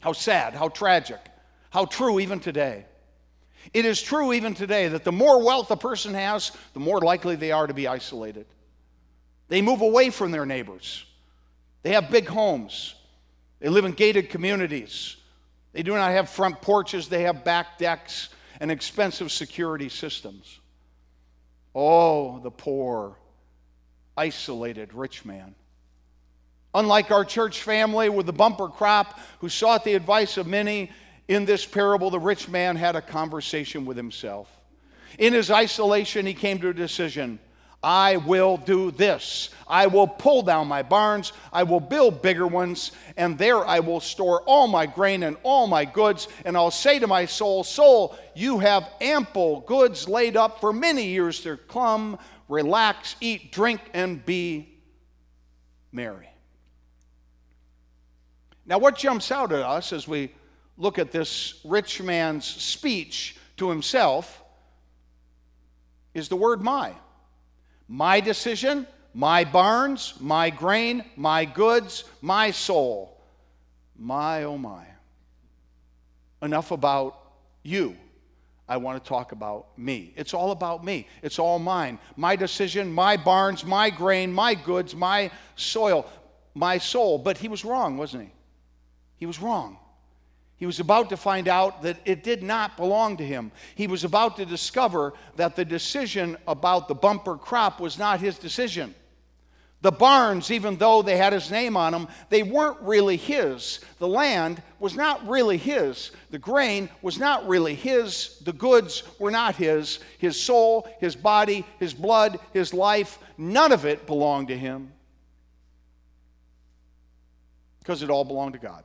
How 0.00 0.12
sad, 0.12 0.52
how 0.52 0.68
tragic, 0.68 1.20
how 1.70 1.84
true 1.84 2.18
even 2.18 2.40
today. 2.40 2.86
It 3.72 3.84
is 3.84 4.02
true 4.02 4.32
even 4.32 4.52
today 4.52 4.88
that 4.88 5.04
the 5.04 5.12
more 5.12 5.44
wealth 5.44 5.70
a 5.70 5.76
person 5.76 6.14
has, 6.14 6.50
the 6.74 6.80
more 6.80 7.00
likely 7.00 7.36
they 7.36 7.52
are 7.52 7.68
to 7.68 7.72
be 7.72 7.86
isolated. 7.86 8.46
They 9.46 9.62
move 9.62 9.80
away 9.80 10.10
from 10.10 10.32
their 10.32 10.44
neighbors. 10.44 11.06
They 11.84 11.92
have 11.92 12.10
big 12.10 12.26
homes. 12.26 12.96
They 13.60 13.68
live 13.68 13.84
in 13.84 13.92
gated 13.92 14.28
communities. 14.28 15.14
They 15.72 15.84
do 15.84 15.94
not 15.94 16.10
have 16.10 16.28
front 16.28 16.60
porches, 16.60 17.08
they 17.08 17.22
have 17.22 17.44
back 17.44 17.78
decks 17.78 18.28
and 18.58 18.72
expensive 18.72 19.30
security 19.30 19.88
systems. 19.88 20.58
Oh, 21.76 22.40
the 22.40 22.50
poor, 22.50 23.18
isolated 24.16 24.94
rich 24.94 25.24
man. 25.24 25.54
Unlike 26.74 27.10
our 27.10 27.24
church 27.24 27.62
family 27.62 28.08
with 28.08 28.26
the 28.26 28.32
bumper 28.32 28.68
crop 28.68 29.18
who 29.40 29.48
sought 29.48 29.84
the 29.84 29.94
advice 29.94 30.36
of 30.36 30.46
many, 30.46 30.90
in 31.28 31.44
this 31.44 31.64
parable, 31.64 32.10
the 32.10 32.18
rich 32.18 32.48
man 32.48 32.76
had 32.76 32.96
a 32.96 33.02
conversation 33.02 33.84
with 33.84 33.96
himself. 33.96 34.48
In 35.18 35.32
his 35.32 35.50
isolation, 35.50 36.26
he 36.26 36.34
came 36.34 36.58
to 36.60 36.68
a 36.68 36.74
decision 36.74 37.38
I 37.82 38.18
will 38.18 38.58
do 38.58 38.92
this. 38.92 39.50
I 39.66 39.88
will 39.88 40.06
pull 40.06 40.42
down 40.42 40.68
my 40.68 40.82
barns. 40.82 41.32
I 41.52 41.64
will 41.64 41.80
build 41.80 42.22
bigger 42.22 42.46
ones, 42.46 42.92
and 43.16 43.36
there 43.36 43.66
I 43.66 43.80
will 43.80 43.98
store 43.98 44.42
all 44.42 44.68
my 44.68 44.86
grain 44.86 45.24
and 45.24 45.36
all 45.42 45.66
my 45.66 45.84
goods. 45.84 46.28
And 46.44 46.56
I'll 46.56 46.70
say 46.70 47.00
to 47.00 47.08
my 47.08 47.26
soul, 47.26 47.64
Soul, 47.64 48.16
you 48.36 48.60
have 48.60 48.88
ample 49.00 49.62
goods 49.62 50.08
laid 50.08 50.36
up 50.36 50.60
for 50.60 50.72
many 50.72 51.06
years 51.06 51.40
to 51.40 51.56
come. 51.56 52.18
Relax, 52.48 53.16
eat, 53.20 53.50
drink, 53.50 53.80
and 53.94 54.24
be 54.24 54.78
merry. 55.90 56.31
Now, 58.64 58.78
what 58.78 58.96
jumps 58.96 59.32
out 59.32 59.52
at 59.52 59.60
us 59.60 59.92
as 59.92 60.06
we 60.06 60.30
look 60.76 60.98
at 60.98 61.10
this 61.10 61.60
rich 61.64 62.00
man's 62.00 62.46
speech 62.46 63.36
to 63.56 63.68
himself 63.68 64.42
is 66.14 66.28
the 66.28 66.36
word 66.36 66.62
my. 66.62 66.92
My 67.88 68.20
decision, 68.20 68.86
my 69.14 69.44
barns, 69.44 70.14
my 70.20 70.50
grain, 70.50 71.04
my 71.16 71.44
goods, 71.44 72.04
my 72.20 72.50
soul. 72.50 73.20
My, 73.98 74.44
oh 74.44 74.58
my. 74.58 74.84
Enough 76.40 76.70
about 76.70 77.18
you. 77.62 77.96
I 78.68 78.76
want 78.78 79.02
to 79.02 79.08
talk 79.08 79.32
about 79.32 79.76
me. 79.76 80.14
It's 80.16 80.32
all 80.32 80.50
about 80.50 80.84
me. 80.84 81.06
It's 81.22 81.38
all 81.38 81.58
mine. 81.58 81.98
My 82.16 82.36
decision, 82.36 82.92
my 82.92 83.16
barns, 83.16 83.64
my 83.64 83.90
grain, 83.90 84.32
my 84.32 84.54
goods, 84.54 84.94
my 84.94 85.30
soil, 85.56 86.06
my 86.54 86.78
soul. 86.78 87.18
But 87.18 87.38
he 87.38 87.48
was 87.48 87.64
wrong, 87.64 87.96
wasn't 87.96 88.24
he? 88.24 88.32
He 89.22 89.26
was 89.26 89.40
wrong. 89.40 89.78
He 90.56 90.66
was 90.66 90.80
about 90.80 91.10
to 91.10 91.16
find 91.16 91.46
out 91.46 91.82
that 91.82 91.96
it 92.04 92.24
did 92.24 92.42
not 92.42 92.76
belong 92.76 93.18
to 93.18 93.24
him. 93.24 93.52
He 93.76 93.86
was 93.86 94.02
about 94.02 94.36
to 94.38 94.44
discover 94.44 95.12
that 95.36 95.54
the 95.54 95.64
decision 95.64 96.36
about 96.48 96.88
the 96.88 96.96
bumper 96.96 97.36
crop 97.36 97.78
was 97.78 98.00
not 98.00 98.18
his 98.18 98.36
decision. 98.36 98.96
The 99.80 99.92
barns, 99.92 100.50
even 100.50 100.74
though 100.74 101.02
they 101.02 101.16
had 101.16 101.32
his 101.32 101.52
name 101.52 101.76
on 101.76 101.92
them, 101.92 102.08
they 102.30 102.42
weren't 102.42 102.80
really 102.80 103.16
his. 103.16 103.78
The 104.00 104.08
land 104.08 104.60
was 104.80 104.96
not 104.96 105.24
really 105.28 105.56
his. 105.56 106.10
The 106.30 106.40
grain 106.40 106.88
was 107.00 107.16
not 107.16 107.46
really 107.46 107.76
his. 107.76 108.40
The 108.40 108.52
goods 108.52 109.04
were 109.20 109.30
not 109.30 109.54
his. 109.54 110.00
His 110.18 110.36
soul, 110.36 110.88
his 110.98 111.14
body, 111.14 111.64
his 111.78 111.94
blood, 111.94 112.40
his 112.52 112.74
life, 112.74 113.20
none 113.38 113.70
of 113.70 113.86
it 113.86 114.04
belonged 114.04 114.48
to 114.48 114.58
him 114.58 114.90
because 117.78 118.02
it 118.02 118.10
all 118.10 118.24
belonged 118.24 118.54
to 118.54 118.58
God. 118.58 118.82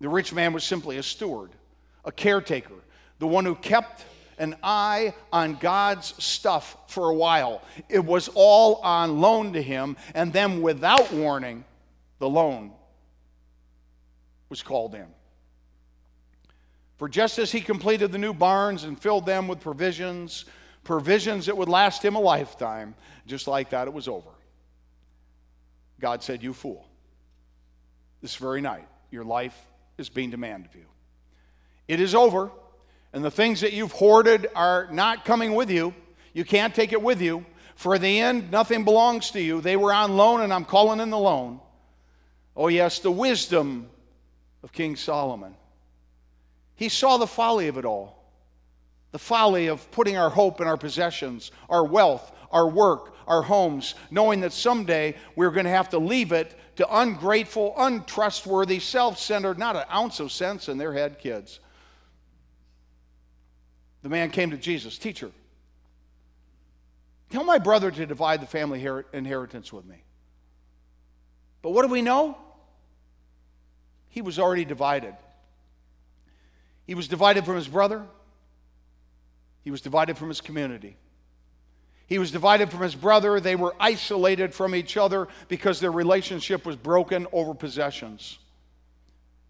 The 0.00 0.08
rich 0.08 0.32
man 0.32 0.52
was 0.52 0.64
simply 0.64 0.96
a 0.96 1.02
steward, 1.02 1.50
a 2.04 2.12
caretaker, 2.12 2.74
the 3.18 3.26
one 3.26 3.44
who 3.44 3.54
kept 3.54 4.04
an 4.38 4.56
eye 4.62 5.14
on 5.30 5.56
God's 5.56 6.14
stuff 6.22 6.76
for 6.86 7.10
a 7.10 7.14
while. 7.14 7.62
It 7.90 8.04
was 8.04 8.30
all 8.34 8.76
on 8.76 9.20
loan 9.20 9.52
to 9.52 9.62
him, 9.62 9.98
and 10.14 10.32
then 10.32 10.62
without 10.62 11.12
warning, 11.12 11.64
the 12.18 12.28
loan 12.28 12.72
was 14.48 14.62
called 14.62 14.94
in. 14.94 15.06
For 16.96 17.08
just 17.08 17.38
as 17.38 17.52
he 17.52 17.60
completed 17.60 18.12
the 18.12 18.18
new 18.18 18.32
barns 18.32 18.84
and 18.84 19.00
filled 19.00 19.26
them 19.26 19.48
with 19.48 19.60
provisions, 19.60 20.46
provisions 20.84 21.46
that 21.46 21.56
would 21.56 21.68
last 21.68 22.02
him 22.02 22.14
a 22.14 22.20
lifetime, 22.20 22.94
just 23.26 23.46
like 23.46 23.70
that, 23.70 23.86
it 23.86 23.92
was 23.92 24.08
over. 24.08 24.30
God 26.00 26.22
said, 26.22 26.42
You 26.42 26.54
fool. 26.54 26.86
This 28.22 28.36
very 28.36 28.60
night, 28.62 28.86
your 29.10 29.24
life 29.24 29.69
is 30.00 30.08
being 30.08 30.30
demanded 30.30 30.70
of 30.70 30.74
you. 30.74 30.86
It 31.86 32.00
is 32.00 32.14
over, 32.14 32.50
and 33.12 33.24
the 33.24 33.30
things 33.30 33.60
that 33.60 33.72
you've 33.72 33.92
hoarded 33.92 34.48
are 34.54 34.88
not 34.90 35.24
coming 35.24 35.54
with 35.54 35.70
you. 35.70 35.94
You 36.32 36.44
can't 36.44 36.74
take 36.74 36.92
it 36.92 37.02
with 37.02 37.20
you. 37.20 37.46
For 37.74 37.98
the 37.98 38.20
end, 38.20 38.50
nothing 38.50 38.84
belongs 38.84 39.30
to 39.32 39.40
you. 39.40 39.60
They 39.60 39.76
were 39.76 39.92
on 39.92 40.16
loan, 40.16 40.40
and 40.40 40.52
I'm 40.52 40.64
calling 40.64 41.00
in 41.00 41.10
the 41.10 41.18
loan. 41.18 41.60
Oh, 42.56 42.68
yes, 42.68 42.98
the 42.98 43.10
wisdom 43.10 43.88
of 44.62 44.72
King 44.72 44.96
Solomon. 44.96 45.54
He 46.74 46.88
saw 46.88 47.16
the 47.16 47.26
folly 47.26 47.68
of 47.68 47.78
it 47.78 47.84
all 47.84 48.20
the 49.12 49.18
folly 49.18 49.66
of 49.66 49.90
putting 49.90 50.16
our 50.16 50.30
hope 50.30 50.60
in 50.60 50.66
our 50.66 50.76
possessions, 50.76 51.50
our 51.68 51.84
wealth, 51.84 52.32
our 52.52 52.68
work, 52.68 53.14
our 53.26 53.42
homes, 53.42 53.94
knowing 54.10 54.40
that 54.40 54.52
someday 54.52 55.16
we're 55.36 55.50
going 55.50 55.64
to 55.64 55.70
have 55.70 55.88
to 55.88 55.98
leave 55.98 56.32
it 56.32 56.56
to 56.80 56.98
ungrateful, 56.98 57.74
untrustworthy, 57.78 58.80
self 58.80 59.18
centered, 59.18 59.58
not 59.58 59.76
an 59.76 59.84
ounce 59.92 60.20
of 60.20 60.32
sense 60.32 60.68
in 60.68 60.76
their 60.76 60.92
head 60.92 61.18
kids. 61.18 61.60
The 64.02 64.08
man 64.08 64.30
came 64.30 64.50
to 64.50 64.56
Jesus, 64.56 64.98
Teacher, 64.98 65.30
tell 67.30 67.44
my 67.44 67.58
brother 67.58 67.90
to 67.90 68.06
divide 68.06 68.40
the 68.42 68.46
family 68.46 68.84
inheritance 69.12 69.72
with 69.72 69.84
me. 69.84 70.02
But 71.62 71.70
what 71.70 71.82
do 71.82 71.88
we 71.88 72.02
know? 72.02 72.36
he 74.10 74.20
was 74.20 74.38
already 74.38 74.64
divided. 74.64 75.14
He 76.86 76.94
was 76.94 77.08
divided 77.08 77.46
from 77.46 77.56
his 77.56 77.68
brother, 77.68 78.04
he 79.62 79.70
was 79.70 79.80
divided 79.80 80.18
from 80.18 80.28
his 80.28 80.40
community. 80.40 80.96
He 82.10 82.18
was 82.18 82.32
divided 82.32 82.72
from 82.72 82.80
his 82.80 82.96
brother. 82.96 83.38
They 83.38 83.54
were 83.54 83.76
isolated 83.78 84.52
from 84.52 84.74
each 84.74 84.96
other 84.96 85.28
because 85.46 85.78
their 85.78 85.92
relationship 85.92 86.66
was 86.66 86.74
broken 86.74 87.28
over 87.32 87.54
possessions. 87.54 88.40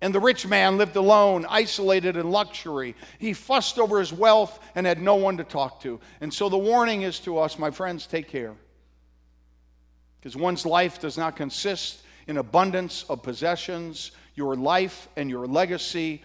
And 0.02 0.14
the 0.14 0.20
rich 0.20 0.46
man 0.46 0.76
lived 0.76 0.96
alone, 0.96 1.46
isolated 1.48 2.18
in 2.18 2.30
luxury. 2.30 2.96
He 3.18 3.32
fussed 3.32 3.78
over 3.78 3.98
his 3.98 4.12
wealth 4.12 4.58
and 4.74 4.86
had 4.86 5.00
no 5.00 5.14
one 5.14 5.38
to 5.38 5.44
talk 5.44 5.80
to. 5.82 6.00
And 6.20 6.32
so 6.32 6.50
the 6.50 6.58
warning 6.58 7.00
is 7.00 7.18
to 7.20 7.38
us, 7.38 7.58
my 7.58 7.70
friends, 7.70 8.06
take 8.06 8.28
care. 8.28 8.54
Because 10.20 10.36
one's 10.36 10.66
life 10.66 11.00
does 11.00 11.16
not 11.16 11.36
consist 11.36 12.02
in 12.26 12.36
abundance 12.36 13.06
of 13.08 13.22
possessions. 13.22 14.10
Your 14.34 14.54
life 14.54 15.08
and 15.16 15.30
your 15.30 15.46
legacy 15.46 16.22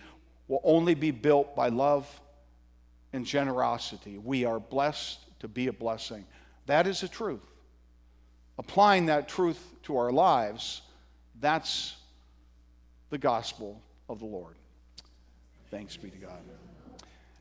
will 0.49 0.61
only 0.65 0.95
be 0.95 1.11
built 1.11 1.55
by 1.55 1.69
love 1.69 2.09
and 3.13 3.25
generosity. 3.25 4.17
We 4.17 4.43
are 4.43 4.59
blessed 4.59 5.24
to 5.39 5.47
be 5.47 5.67
a 5.67 5.73
blessing. 5.73 6.25
That 6.65 6.88
is 6.88 7.01
the 7.01 7.07
truth. 7.07 7.41
Applying 8.57 9.07
that 9.07 9.27
truth 9.27 9.59
to 9.83 9.97
our 9.97 10.11
lives, 10.11 10.81
that's 11.39 11.95
the 13.09 13.17
gospel 13.17 13.81
of 14.09 14.19
the 14.19 14.25
Lord. 14.25 14.55
Thanks 15.71 15.97
be 15.97 16.09
to 16.09 16.17
God. 16.17 16.39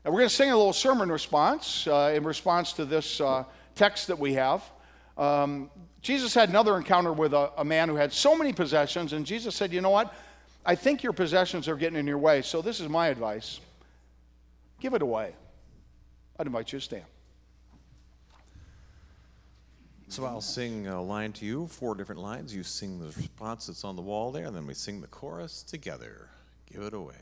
And 0.03 0.13
we're 0.13 0.19
going 0.19 0.29
to 0.29 0.35
sing 0.35 0.51
a 0.51 0.57
little 0.57 0.73
sermon 0.73 1.11
response 1.11 1.87
uh, 1.87 2.13
in 2.15 2.23
response 2.23 2.73
to 2.73 2.85
this 2.85 3.19
uh, 3.19 3.43
text 3.73 4.07
that 4.07 4.19
we 4.19 4.33
have. 4.33 4.63
Um, 5.17 5.71
Jesus 6.01 6.33
had 6.35 6.49
another 6.49 6.77
encounter 6.77 7.11
with 7.11 7.33
a, 7.33 7.51
a 7.57 7.65
man 7.65 7.89
who 7.89 7.95
had 7.95 8.13
so 8.13 8.37
many 8.37 8.53
possessions, 8.53 9.13
and 9.13 9.25
Jesus 9.25 9.55
said, 9.55 9.73
You 9.73 9.81
know 9.81 9.89
what? 9.89 10.13
I 10.65 10.75
think 10.75 11.01
your 11.01 11.13
possessions 11.13 11.67
are 11.67 11.75
getting 11.75 11.97
in 11.97 12.05
your 12.05 12.17
way, 12.17 12.41
so 12.41 12.61
this 12.61 12.79
is 12.79 12.89
my 12.89 13.07
advice 13.07 13.59
give 14.79 14.93
it 14.93 15.01
away. 15.01 15.33
I'd 16.37 16.45
invite 16.45 16.71
you 16.71 16.79
to 16.79 16.85
stand. 16.85 17.05
So 20.07 20.23
I'll 20.23 20.39
sing 20.39 20.87
a 20.87 21.01
line 21.01 21.33
to 21.33 21.45
you, 21.45 21.67
four 21.67 21.93
different 21.95 22.21
lines. 22.21 22.55
You 22.55 22.63
sing 22.63 22.99
the 22.99 23.07
response 23.07 23.67
that's 23.67 23.83
on 23.83 23.95
the 23.95 24.01
wall 24.01 24.31
there, 24.31 24.45
and 24.45 24.55
then 24.55 24.65
we 24.65 24.73
sing 24.73 25.01
the 25.01 25.07
chorus 25.07 25.61
together. 25.61 26.29
Give 26.71 26.83
it 26.83 26.93
away. 26.93 27.15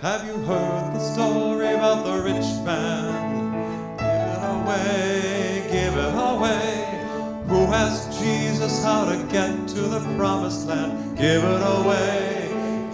Have 0.00 0.24
you 0.26 0.38
heard 0.44 0.94
the 0.94 1.00
story 1.00 1.68
about 1.74 2.04
the 2.04 2.22
rich 2.22 2.64
man? 2.64 3.52
Give 3.96 4.08
it 4.08 4.42
away, 4.42 5.68
give 5.70 5.96
it 5.96 6.14
away. 6.14 7.04
Who 7.48 7.66
asked 7.72 8.18
Jesus 8.18 8.82
how 8.82 9.04
to 9.04 9.16
get 9.30 9.68
to 9.68 9.80
the 9.82 10.00
promised 10.16 10.66
land? 10.66 11.16
Give 11.16 11.42
it 11.42 11.62
away, 11.62 12.45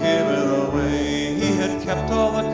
give 0.03 0.27
it 0.27 0.69
away. 0.69 1.35
He 1.35 1.55
had 1.57 1.81
kept 1.83 2.11
all 2.11 2.33
the 2.33 2.52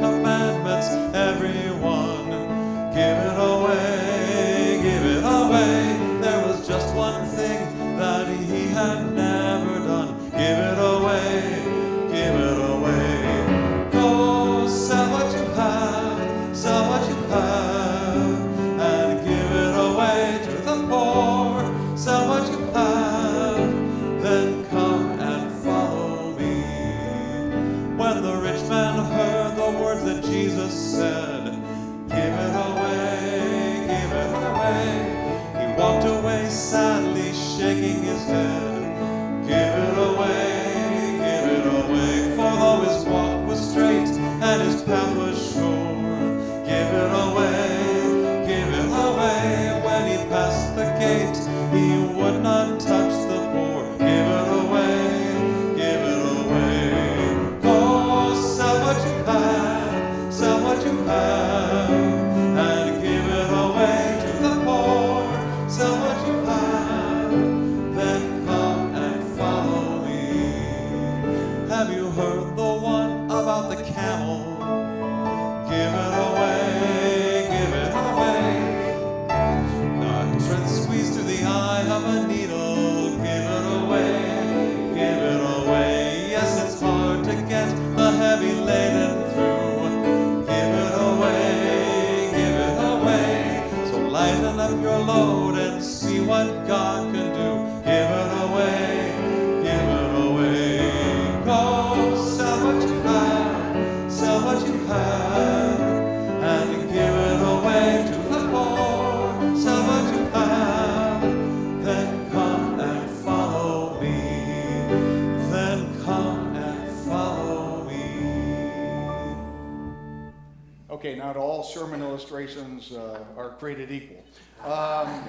not 121.29 121.37
all 121.37 121.62
sermon 121.62 122.01
illustrations 122.01 122.91
uh, 122.93 123.22
are 123.37 123.51
created 123.51 123.93
equal. 123.93 124.24
Um, 124.64 125.29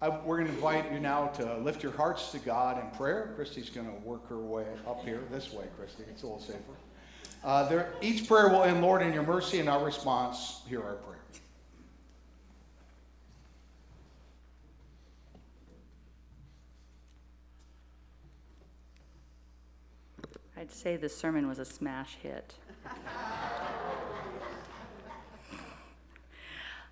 I, 0.00 0.08
we're 0.24 0.38
going 0.38 0.46
to 0.46 0.54
invite 0.54 0.90
you 0.90 0.98
now 0.98 1.26
to 1.26 1.58
lift 1.58 1.82
your 1.82 1.92
hearts 1.92 2.32
to 2.32 2.38
God 2.38 2.82
in 2.82 2.90
prayer. 2.96 3.34
Christy's 3.36 3.68
going 3.68 3.86
to 3.86 3.92
work 4.02 4.26
her 4.30 4.38
way 4.38 4.64
up 4.86 5.04
here, 5.04 5.20
this 5.30 5.52
way, 5.52 5.66
Christy. 5.76 6.04
It's 6.08 6.22
a 6.22 6.26
little 6.26 6.40
safer. 6.40 6.58
Uh, 7.44 7.68
there, 7.68 7.92
each 8.00 8.26
prayer 8.26 8.48
will 8.48 8.62
end, 8.62 8.80
Lord, 8.80 9.02
in 9.02 9.12
your 9.12 9.24
mercy 9.24 9.60
and 9.60 9.68
our 9.68 9.84
response. 9.84 10.62
Hear 10.66 10.82
our 10.82 10.94
prayer. 10.94 11.18
I'd 20.56 20.72
say 20.72 20.96
the 20.96 21.10
sermon 21.10 21.46
was 21.46 21.58
a 21.58 21.66
smash 21.66 22.16
hit. 22.22 22.54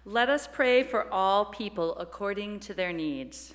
Let 0.08 0.30
us 0.30 0.48
pray 0.50 0.84
for 0.84 1.12
all 1.12 1.44
people 1.44 1.94
according 1.98 2.60
to 2.60 2.72
their 2.72 2.94
needs. 2.94 3.52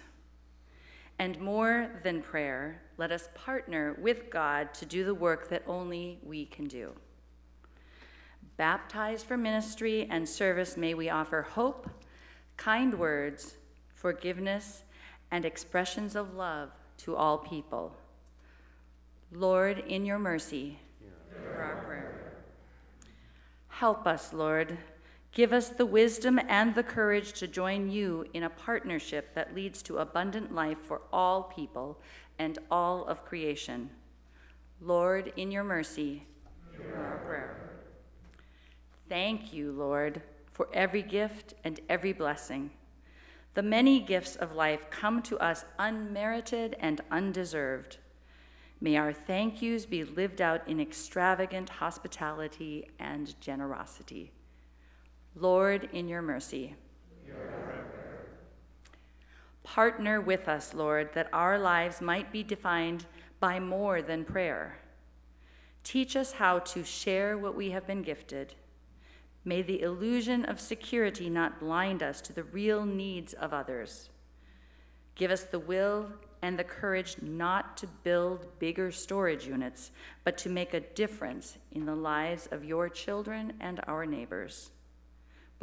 And 1.18 1.40
more 1.40 1.90
than 2.04 2.22
prayer, 2.22 2.80
let 2.96 3.12
us 3.12 3.28
partner 3.34 3.98
with 4.00 4.30
God 4.30 4.72
to 4.76 4.86
do 4.86 5.04
the 5.04 5.16
work 5.16 5.50
that 5.50 5.64
only 5.66 6.20
we 6.22 6.46
can 6.46 6.66
do. 6.66 6.92
Baptized 8.56 9.26
for 9.26 9.36
ministry 9.36 10.08
and 10.12 10.30
service, 10.30 10.78
may 10.78 10.94
we 10.94 11.10
offer 11.10 11.42
hope, 11.42 11.90
kind 12.56 13.00
words, 13.00 13.56
forgiveness, 13.96 14.84
and 15.32 15.46
expressions 15.46 16.16
of 16.16 16.36
love 16.36 16.70
to 16.98 17.16
all 17.16 17.40
people. 17.40 17.96
Lord, 19.32 19.80
in 19.80 20.06
your 20.06 20.20
mercy, 20.20 20.78
hear 21.32 21.64
our 21.64 21.84
prayer. 21.84 22.34
Help 23.70 24.06
us, 24.06 24.32
Lord. 24.32 24.78
Give 25.34 25.52
us 25.52 25.70
the 25.70 25.86
wisdom 25.88 26.40
and 26.48 26.76
the 26.76 26.84
courage 26.84 27.34
to 27.34 27.48
join 27.48 27.90
you 27.90 28.26
in 28.34 28.44
a 28.44 28.52
partnership 28.52 29.34
that 29.34 29.56
leads 29.56 29.82
to 29.84 29.98
abundant 29.98 30.54
life 30.54 30.78
for 30.78 31.02
all 31.12 31.44
people 31.44 32.00
and 32.38 32.60
all 32.70 33.06
of 33.06 33.26
creation. 33.26 33.90
Lord, 34.80 35.34
in 35.36 35.50
your 35.50 35.64
mercy, 35.64 36.28
hear 36.78 36.96
our 36.96 37.18
prayer. 37.26 37.72
Thank 39.10 39.52
you, 39.52 39.72
Lord, 39.72 40.22
for 40.52 40.68
every 40.72 41.02
gift 41.02 41.56
and 41.64 41.80
every 41.90 42.14
blessing. 42.14 42.70
The 43.56 43.64
many 43.64 44.02
gifts 44.02 44.36
of 44.36 44.54
life 44.54 44.88
come 44.92 45.24
to 45.24 45.40
us 45.40 45.66
unmerited 45.80 46.76
and 46.80 47.02
undeserved. 47.10 47.98
May 48.80 48.98
our 48.98 49.14
thank 49.14 49.64
yous 49.64 49.88
be 49.88 50.04
lived 50.04 50.42
out 50.42 50.68
in 50.68 50.80
extravagant 50.80 51.70
hospitality 51.70 52.90
and 53.00 53.40
generosity. 53.42 54.32
Lord, 55.36 55.90
in 55.94 56.08
your 56.08 56.22
mercy. 56.22 56.76
Partner 59.64 60.22
with 60.22 60.48
us, 60.48 60.74
Lord, 60.74 61.10
that 61.14 61.30
our 61.34 61.58
lives 61.58 62.02
might 62.02 62.32
be 62.32 62.44
defined 62.44 63.06
by 63.40 63.60
more 63.60 64.02
than 64.02 64.26
prayer. 64.26 64.78
Teach 65.84 66.16
us 66.16 66.34
how 66.34 66.60
to 66.60 66.84
share 66.84 67.38
what 67.38 67.56
we 67.56 67.72
have 67.72 67.88
been 67.88 68.04
gifted. 68.04 68.54
May 69.46 69.62
the 69.62 69.82
illusion 69.82 70.46
of 70.46 70.60
security 70.60 71.30
not 71.30 71.60
blind 71.60 72.04
us 72.04 72.22
to 72.22 72.34
the 72.34 72.44
real 72.44 72.86
needs 72.86 73.34
of 73.34 73.54
others. 73.54 74.10
Give 75.16 75.32
us 75.32 75.44
the 75.44 75.60
will 75.60 76.12
and 76.42 76.58
the 76.58 76.64
courage 76.64 77.18
not 77.22 77.76
to 77.78 77.88
build 77.88 78.48
bigger 78.60 78.92
storage 78.92 79.48
units, 79.48 79.92
but 80.24 80.38
to 80.40 80.50
make 80.50 80.74
a 80.74 80.80
difference 80.80 81.58
in 81.72 81.86
the 81.86 81.96
lives 81.96 82.48
of 82.52 82.64
your 82.64 82.90
children 82.90 83.54
and 83.60 83.80
our 83.88 84.06
neighbors. 84.06 84.72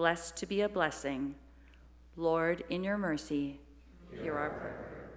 Blessed 0.01 0.35
to 0.37 0.47
be 0.47 0.63
a 0.63 0.69
blessing. 0.71 1.35
Lord, 2.17 2.65
in 2.71 2.83
your 2.83 2.97
mercy, 2.97 3.61
hear 4.23 4.35
our 4.35 4.49
prayer. 4.49 5.11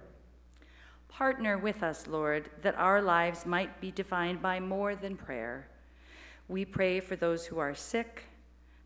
Partner 1.08 1.56
with 1.56 1.82
us, 1.82 2.06
Lord, 2.06 2.50
that 2.60 2.74
our 2.74 3.00
lives 3.00 3.46
might 3.46 3.80
be 3.80 3.90
defined 3.90 4.42
by 4.42 4.60
more 4.60 4.94
than 4.94 5.16
prayer. 5.16 5.68
We 6.48 6.66
pray 6.66 7.00
for 7.00 7.16
those 7.16 7.46
who 7.46 7.58
are 7.58 7.74
sick, 7.74 8.24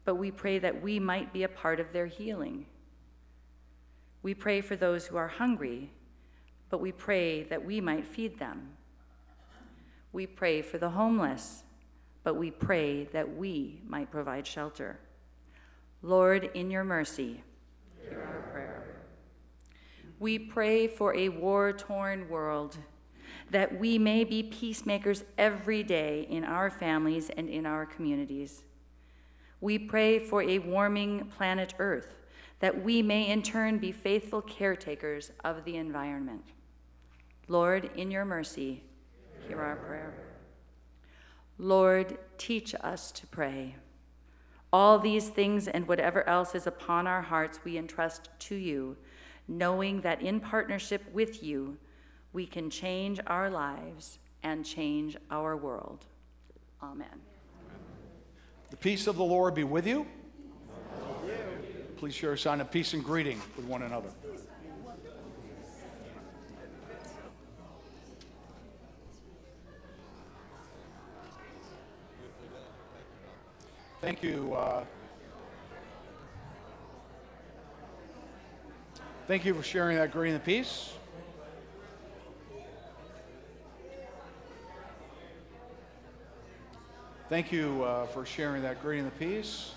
but 0.05 0.15
we 0.15 0.31
pray 0.31 0.61
that 0.61 0.81
we 0.81 1.01
might 1.01 1.33
be 1.33 1.43
a 1.43 1.49
part 1.49 1.81
of 1.81 1.93
their 1.93 2.07
healing. 2.07 2.67
We 4.23 4.35
pray 4.35 4.61
for 4.61 4.77
those 4.77 5.05
who 5.05 5.17
are 5.17 5.27
hungry, 5.27 5.91
but 6.71 6.81
we 6.81 6.93
pray 6.93 7.43
that 7.43 7.65
we 7.65 7.81
might 7.81 8.07
feed 8.07 8.39
them. 8.39 8.69
We 10.13 10.29
pray 10.29 10.63
for 10.63 10.79
the 10.79 10.91
homeless, 10.91 11.65
but 12.23 12.37
we 12.37 12.53
pray 12.53 13.03
that 13.07 13.35
we 13.37 13.81
might 13.85 14.13
provide 14.13 14.47
shelter. 14.47 15.01
Lord, 16.03 16.51
in 16.55 16.71
your 16.71 16.85
mercy, 16.85 17.43
hear 18.01 18.21
our 18.21 18.53
prayer. 18.53 18.85
We 20.21 20.39
pray 20.39 20.87
for 20.87 21.15
a 21.15 21.29
war 21.29 21.73
torn 21.73 22.29
world, 22.29 22.79
that 23.51 23.79
we 23.81 23.99
may 23.99 24.23
be 24.23 24.43
peacemakers 24.45 25.25
every 25.37 25.83
day 25.83 26.27
in 26.31 26.45
our 26.45 26.71
families 26.71 27.31
and 27.31 27.49
in 27.49 27.67
our 27.67 27.85
communities. 27.85 28.63
We 29.61 29.77
pray 29.77 30.21
for 30.21 30.41
a 30.43 30.61
warming 30.61 31.33
planet 31.37 31.75
Earth, 31.81 32.15
that 32.61 32.85
we 32.85 33.03
may 33.03 33.27
in 33.29 33.43
turn 33.43 33.79
be 33.79 33.91
faithful 33.91 34.41
caretakers 34.41 35.33
of 35.43 35.65
the 35.65 35.77
environment. 35.77 36.45
Lord, 37.49 37.91
in 37.97 38.13
your 38.13 38.25
mercy, 38.25 38.85
hear 39.49 39.61
our 39.61 39.77
prayer. 39.77 40.15
Lord, 41.59 42.19
teach 42.37 42.73
us 42.83 43.11
to 43.13 43.27
pray. 43.27 43.75
All 44.73 44.99
these 44.99 45.29
things 45.29 45.67
and 45.69 45.89
whatever 45.89 46.29
else 46.29 46.55
is 46.55 46.67
upon 46.67 47.07
our 47.07 47.23
hearts, 47.23 47.61
we 47.65 47.79
entrust 47.79 48.29
to 48.41 48.55
you, 48.55 48.97
knowing 49.47 50.03
that 50.03 50.21
in 50.21 50.41
partnership 50.41 51.03
with 51.13 51.43
you, 51.43 51.79
we 52.33 52.47
can 52.47 52.69
change 52.69 53.19
our 53.27 53.49
lives 53.49 54.19
and 54.43 54.65
change 54.65 55.17
our 55.31 55.57
world. 55.57 56.05
Amen. 56.83 57.09
The 58.71 58.77
peace 58.77 59.07
of 59.07 59.17
the 59.17 59.25
Lord 59.25 59.55
be 59.55 59.65
with 59.65 59.87
you. 59.87 60.07
Please 61.97 62.15
share 62.15 62.35
a 62.35 62.39
sign 62.39 62.61
of 62.61 62.71
peace 62.71 62.93
and 62.93 63.03
greeting 63.03 63.41
with 63.57 63.65
one 63.65 63.83
another. 63.83 64.11
Thank 74.01 74.23
you. 74.23 74.55
Uh, 74.55 74.85
thank 79.27 79.45
you 79.45 79.53
for 79.55 79.63
sharing 79.65 79.97
that 79.97 80.13
greeting 80.13 80.37
of 80.37 80.45
peace. 80.45 80.93
Thank 87.29 87.51
you 87.51 87.83
uh, 87.83 88.07
for 88.07 88.25
sharing 88.25 88.63
that 88.63 88.81
greeting 88.81 89.07
of 89.07 89.19
peace. 89.19 89.73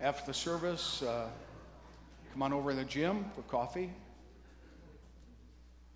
After 0.00 0.24
the 0.24 0.34
service, 0.34 1.02
uh, 1.02 1.28
come 2.32 2.42
on 2.42 2.54
over 2.54 2.70
in 2.70 2.78
the 2.78 2.84
gym 2.84 3.26
for 3.34 3.42
coffee, 3.42 3.92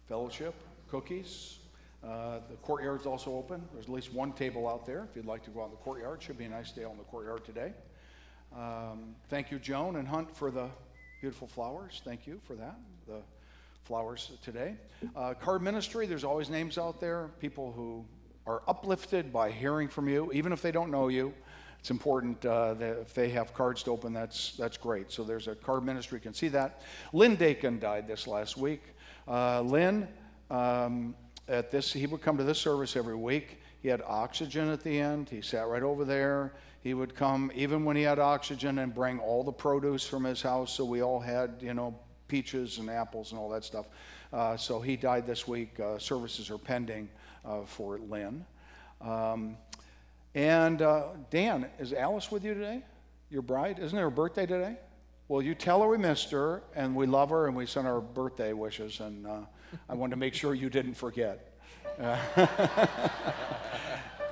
fellowship, 0.08 0.54
cookies. 0.90 1.56
Uh, 2.04 2.40
the 2.50 2.56
courtyard's 2.56 3.06
also 3.06 3.32
open. 3.32 3.62
There's 3.72 3.86
at 3.86 3.92
least 3.92 4.12
one 4.12 4.32
table 4.32 4.68
out 4.68 4.84
there 4.84 5.06
if 5.08 5.16
you'd 5.16 5.24
like 5.24 5.42
to 5.44 5.50
go 5.50 5.62
out 5.62 5.66
in 5.66 5.70
the 5.70 5.76
courtyard. 5.78 6.22
Should 6.22 6.36
be 6.36 6.44
a 6.44 6.48
nice 6.48 6.70
day 6.70 6.84
out 6.84 6.92
in 6.92 6.98
the 6.98 7.04
courtyard 7.04 7.44
today. 7.44 7.72
Um, 8.54 9.14
thank 9.30 9.50
you, 9.50 9.58
Joan 9.58 9.96
and 9.96 10.06
Hunt, 10.06 10.36
for 10.36 10.50
the 10.50 10.68
beautiful 11.20 11.48
flowers. 11.48 12.02
Thank 12.04 12.26
you 12.26 12.40
for 12.44 12.54
that. 12.56 12.76
The 13.06 13.22
flowers 13.84 14.32
today. 14.42 14.76
Uh, 15.16 15.34
card 15.34 15.62
ministry, 15.62 16.06
there's 16.06 16.24
always 16.24 16.50
names 16.50 16.76
out 16.78 17.00
there, 17.00 17.30
people 17.40 17.72
who 17.72 18.04
are 18.46 18.62
uplifted 18.68 19.32
by 19.32 19.50
hearing 19.50 19.88
from 19.88 20.08
you, 20.08 20.30
even 20.32 20.52
if 20.52 20.60
they 20.60 20.70
don't 20.70 20.90
know 20.90 21.08
you. 21.08 21.32
It's 21.80 21.90
important 21.90 22.44
uh, 22.44 22.74
that 22.74 22.98
if 23.00 23.14
they 23.14 23.28
have 23.30 23.52
cards 23.52 23.82
to 23.84 23.90
open, 23.90 24.12
that's, 24.12 24.52
that's 24.56 24.76
great. 24.76 25.10
So 25.10 25.22
there's 25.22 25.48
a 25.48 25.54
card 25.54 25.84
ministry, 25.84 26.18
you 26.18 26.22
can 26.22 26.34
see 26.34 26.48
that. 26.48 26.82
Lynn 27.12 27.36
Dakin 27.36 27.78
died 27.78 28.06
this 28.06 28.26
last 28.26 28.56
week. 28.56 28.82
Uh, 29.28 29.60
Lynn, 29.62 30.08
um, 30.50 31.14
at 31.48 31.70
this, 31.70 31.92
he 31.92 32.06
would 32.06 32.22
come 32.22 32.36
to 32.38 32.44
this 32.44 32.58
service 32.58 32.96
every 32.96 33.16
week. 33.16 33.60
He 33.80 33.88
had 33.88 34.02
oxygen 34.06 34.70
at 34.70 34.82
the 34.82 34.98
end. 34.98 35.28
He 35.28 35.42
sat 35.42 35.68
right 35.68 35.82
over 35.82 36.04
there. 36.04 36.54
He 36.82 36.94
would 36.94 37.14
come 37.14 37.50
even 37.54 37.84
when 37.84 37.96
he 37.96 38.02
had 38.02 38.18
oxygen 38.18 38.78
and 38.78 38.94
bring 38.94 39.18
all 39.18 39.44
the 39.44 39.52
produce 39.52 40.06
from 40.06 40.24
his 40.24 40.40
house. 40.40 40.72
So 40.72 40.84
we 40.84 41.02
all 41.02 41.20
had, 41.20 41.56
you 41.60 41.74
know, 41.74 41.98
peaches 42.28 42.78
and 42.78 42.88
apples 42.88 43.32
and 43.32 43.38
all 43.38 43.50
that 43.50 43.64
stuff. 43.64 43.86
Uh, 44.32 44.56
so 44.56 44.80
he 44.80 44.96
died 44.96 45.26
this 45.26 45.46
week. 45.46 45.78
Uh, 45.78 45.98
services 45.98 46.50
are 46.50 46.58
pending 46.58 47.08
uh, 47.44 47.62
for 47.64 47.98
Lynn. 47.98 48.44
Um, 49.00 49.56
and 50.34 50.82
uh, 50.82 51.08
Dan, 51.30 51.66
is 51.78 51.92
Alice 51.92 52.30
with 52.30 52.44
you 52.44 52.54
today? 52.54 52.82
Your 53.30 53.42
bride? 53.42 53.78
Isn't 53.78 53.96
it 53.96 54.02
her 54.02 54.10
birthday 54.10 54.46
today? 54.46 54.76
Well, 55.28 55.40
you 55.40 55.54
tell 55.54 55.82
her 55.82 55.88
we 55.88 55.98
missed 55.98 56.30
her 56.32 56.62
and 56.74 56.94
we 56.94 57.06
love 57.06 57.30
her 57.30 57.46
and 57.46 57.56
we 57.56 57.66
sent 57.66 57.86
her 57.86 58.00
birthday 58.00 58.52
wishes. 58.52 59.00
And 59.00 59.26
uh, 59.26 59.40
I 59.88 59.94
wanted 59.94 60.12
to 60.12 60.16
make 60.16 60.34
sure 60.34 60.54
you 60.54 60.70
didn't 60.70 60.94
forget. 60.94 61.50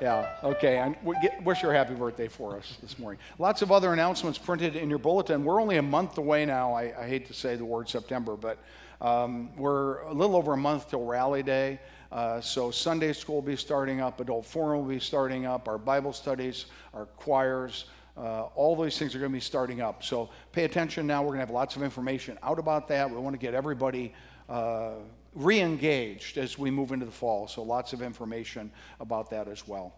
yeah, 0.01 0.29
okay. 0.43 0.95
Get, 1.23 1.43
wish 1.45 1.63
a 1.63 1.73
happy 1.73 1.95
birthday 1.95 2.29
for 2.29 2.57
us 2.57 2.77
this 2.83 2.99
morning. 2.99 3.21
Lots 3.39 3.63
of 3.63 3.71
other 3.71 3.93
announcements 3.93 4.39
printed 4.39 4.75
in 4.75 4.91
your 4.91 4.99
bulletin. 4.99 5.45
We're 5.45 5.61
only 5.61 5.77
a 5.77 5.83
month 5.83 6.19
away 6.19 6.45
now. 6.45 6.73
I, 6.73 6.93
I 7.01 7.07
hate 7.07 7.27
to 7.27 7.35
say 7.35 7.55
the 7.57 7.65
word 7.65 7.89
September, 7.89 8.37
but 8.37 8.59
um, 9.01 9.55
we're 9.57 10.01
a 10.03 10.13
little 10.13 10.37
over 10.37 10.53
a 10.53 10.57
month 10.57 10.91
till 10.91 11.05
Rally 11.05 11.43
Day. 11.43 11.79
Uh, 12.11 12.41
so 12.41 12.71
Sunday 12.71 13.13
school 13.13 13.37
will 13.37 13.43
be 13.43 13.57
starting 13.57 14.01
up, 14.01 14.21
adult 14.21 14.45
forum 14.45 14.81
will 14.81 14.95
be 14.95 15.01
starting 15.01 15.47
up, 15.47 15.67
our 15.67 15.79
Bible 15.79 16.13
studies, 16.13 16.67
our 16.93 17.07
choirs, 17.07 17.87
uh, 18.17 18.43
all 18.55 18.77
those 18.77 18.99
things 18.99 19.15
are 19.15 19.19
going 19.19 19.31
to 19.31 19.37
be 19.37 19.41
starting 19.41 19.81
up. 19.81 20.05
So 20.05 20.29
pay 20.53 20.65
attention 20.65 21.07
now. 21.07 21.23
We're 21.23 21.29
going 21.29 21.39
to 21.39 21.47
have 21.47 21.51
lots 21.51 21.77
of 21.77 21.83
information 21.83 22.39
out 22.43 22.59
about 22.59 22.89
that. 22.89 23.11
We 23.11 23.17
want 23.17 23.35
to 23.35 23.39
get 23.39 23.55
everybody 23.55 24.13
uh, 24.49 24.97
re-engaged 25.35 26.39
as 26.39 26.59
we 26.59 26.71
move 26.71 26.93
into 26.93 27.07
the 27.07 27.13
fall. 27.13 27.49
So 27.49 27.63
lots 27.63 27.93
of 27.93 28.03
information 28.03 28.71
about 29.01 29.31
that 29.31 29.49
as 29.49 29.67
well. 29.67 29.95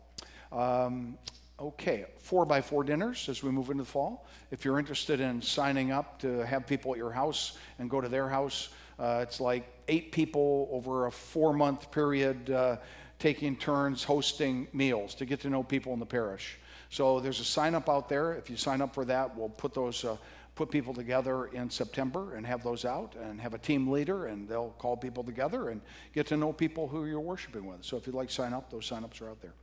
Um, 0.53 1.18
Okay, 1.61 2.07
four 2.18 2.45
by 2.45 2.61
four 2.61 2.82
dinners 2.82 3.28
as 3.28 3.45
we 3.45 3.51
move 3.53 3.70
into 3.70 3.85
the 3.85 3.89
fall. 3.89 4.26
If 4.51 4.64
you're 4.64 4.78
interested 4.78 5.20
in 5.20 5.41
signing 5.41 5.93
up 5.93 6.18
to 6.18 6.45
have 6.45 6.66
people 6.66 6.91
at 6.93 6.99
your 6.99 7.12
house 7.12 7.57
and 7.78 7.89
go 7.89 8.01
to 8.01 8.09
their 8.09 8.28
house, 8.28 8.70
uh, 8.99 9.20
it's 9.22 9.41
like 9.41 9.64
eight 9.87 10.11
people 10.11 10.68
over 10.72 11.07
a 11.07 11.12
four 11.12 11.53
month 11.53 11.93
period 11.93 12.51
uh, 12.51 12.78
taking 13.20 13.55
turns 13.55 14.03
hosting 14.03 14.66
meals 14.72 15.14
to 15.14 15.24
get 15.24 15.41
to 15.41 15.49
know 15.49 15.62
people 15.62 15.93
in 15.93 16.01
the 16.01 16.07
parish. 16.07 16.59
So 16.91 17.20
there's 17.20 17.39
a 17.39 17.45
sign 17.45 17.76
up 17.76 17.89
out 17.89 18.09
there. 18.09 18.35
If 18.35 18.51
you 18.51 18.57
sign 18.57 18.80
up 18.80 18.93
for 18.93 19.05
that, 19.05 19.37
we'll 19.37 19.49
put 19.49 19.74
those. 19.74 20.05
Uh, 20.05 20.16
put 20.55 20.71
people 20.71 20.95
together 20.95 21.47
in 21.47 21.69
September 21.69 22.35
and 22.35 22.47
have 22.47 22.63
those 22.63 22.85
out 22.85 23.17
and 23.21 23.41
have 23.41 23.55
a 23.55 23.59
team 23.59 23.91
leader 23.91 24.27
and 24.27 24.49
they'll 24.49 24.75
call 24.79 24.97
people 24.97 25.25
together 25.25 25.71
and 25.71 25.81
get 26.13 26.27
to 26.29 26.37
know 26.37 26.53
people 26.53 26.87
who 26.87 27.07
you're 27.07 27.21
worshiping 27.21 27.67
with. 27.67 27.85
So 27.85 27.97
if 27.97 28.07
you'd 28.07 28.15
like 28.15 28.29
to 28.29 28.35
sign 28.35 28.53
up, 28.53 28.71
those 28.71 28.87
sign-ups 28.87 29.21
are 29.21 29.31
out 29.31 29.41
there. 29.43 29.55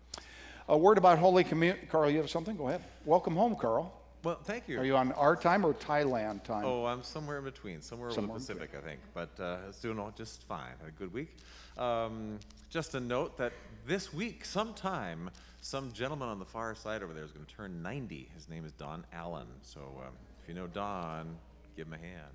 A 0.67 0.77
word 0.77 0.97
about 0.97 1.17
Holy 1.17 1.43
Communion. 1.43 1.87
Carl, 1.89 2.09
you 2.09 2.17
have 2.17 2.29
something? 2.29 2.55
Go 2.55 2.67
ahead. 2.67 2.83
Welcome 3.05 3.35
home, 3.35 3.55
Carl. 3.55 3.97
Well, 4.23 4.39
thank 4.43 4.67
you. 4.67 4.79
Are 4.79 4.85
you 4.85 4.95
on 4.95 5.11
our 5.13 5.35
time 5.35 5.65
or 5.65 5.73
Thailand 5.73 6.43
time? 6.43 6.63
Oh, 6.63 6.85
I'm 6.85 7.01
somewhere 7.01 7.39
in 7.39 7.43
between, 7.43 7.81
somewhere 7.81 8.09
over 8.09 8.21
the 8.21 8.27
Pacific, 8.27 8.71
I 8.77 8.81
think. 8.81 8.99
But 9.15 9.31
uh, 9.39 9.57
it's 9.67 9.79
doing 9.79 9.97
all 9.97 10.13
just 10.15 10.43
fine. 10.43 10.69
Had 10.79 10.89
a 10.89 10.91
good 10.91 11.11
week. 11.11 11.35
Um, 11.77 12.39
just 12.69 12.93
a 12.93 12.99
note 12.99 13.37
that 13.37 13.53
this 13.87 14.13
week, 14.13 14.45
sometime, 14.45 15.31
some 15.61 15.91
gentleman 15.91 16.29
on 16.29 16.37
the 16.37 16.45
far 16.45 16.75
side 16.75 17.01
over 17.01 17.13
there 17.13 17.23
is 17.23 17.31
going 17.31 17.45
to 17.45 17.55
turn 17.55 17.81
90. 17.81 18.29
His 18.35 18.47
name 18.47 18.63
is 18.63 18.73
Don 18.73 19.05
Allen. 19.11 19.47
So 19.63 19.79
um, 20.05 20.13
if 20.41 20.49
you 20.49 20.55
know 20.55 20.67
Don, 20.67 21.35
give 21.75 21.87
him 21.87 21.93
a 21.93 21.97
hand. 21.97 22.31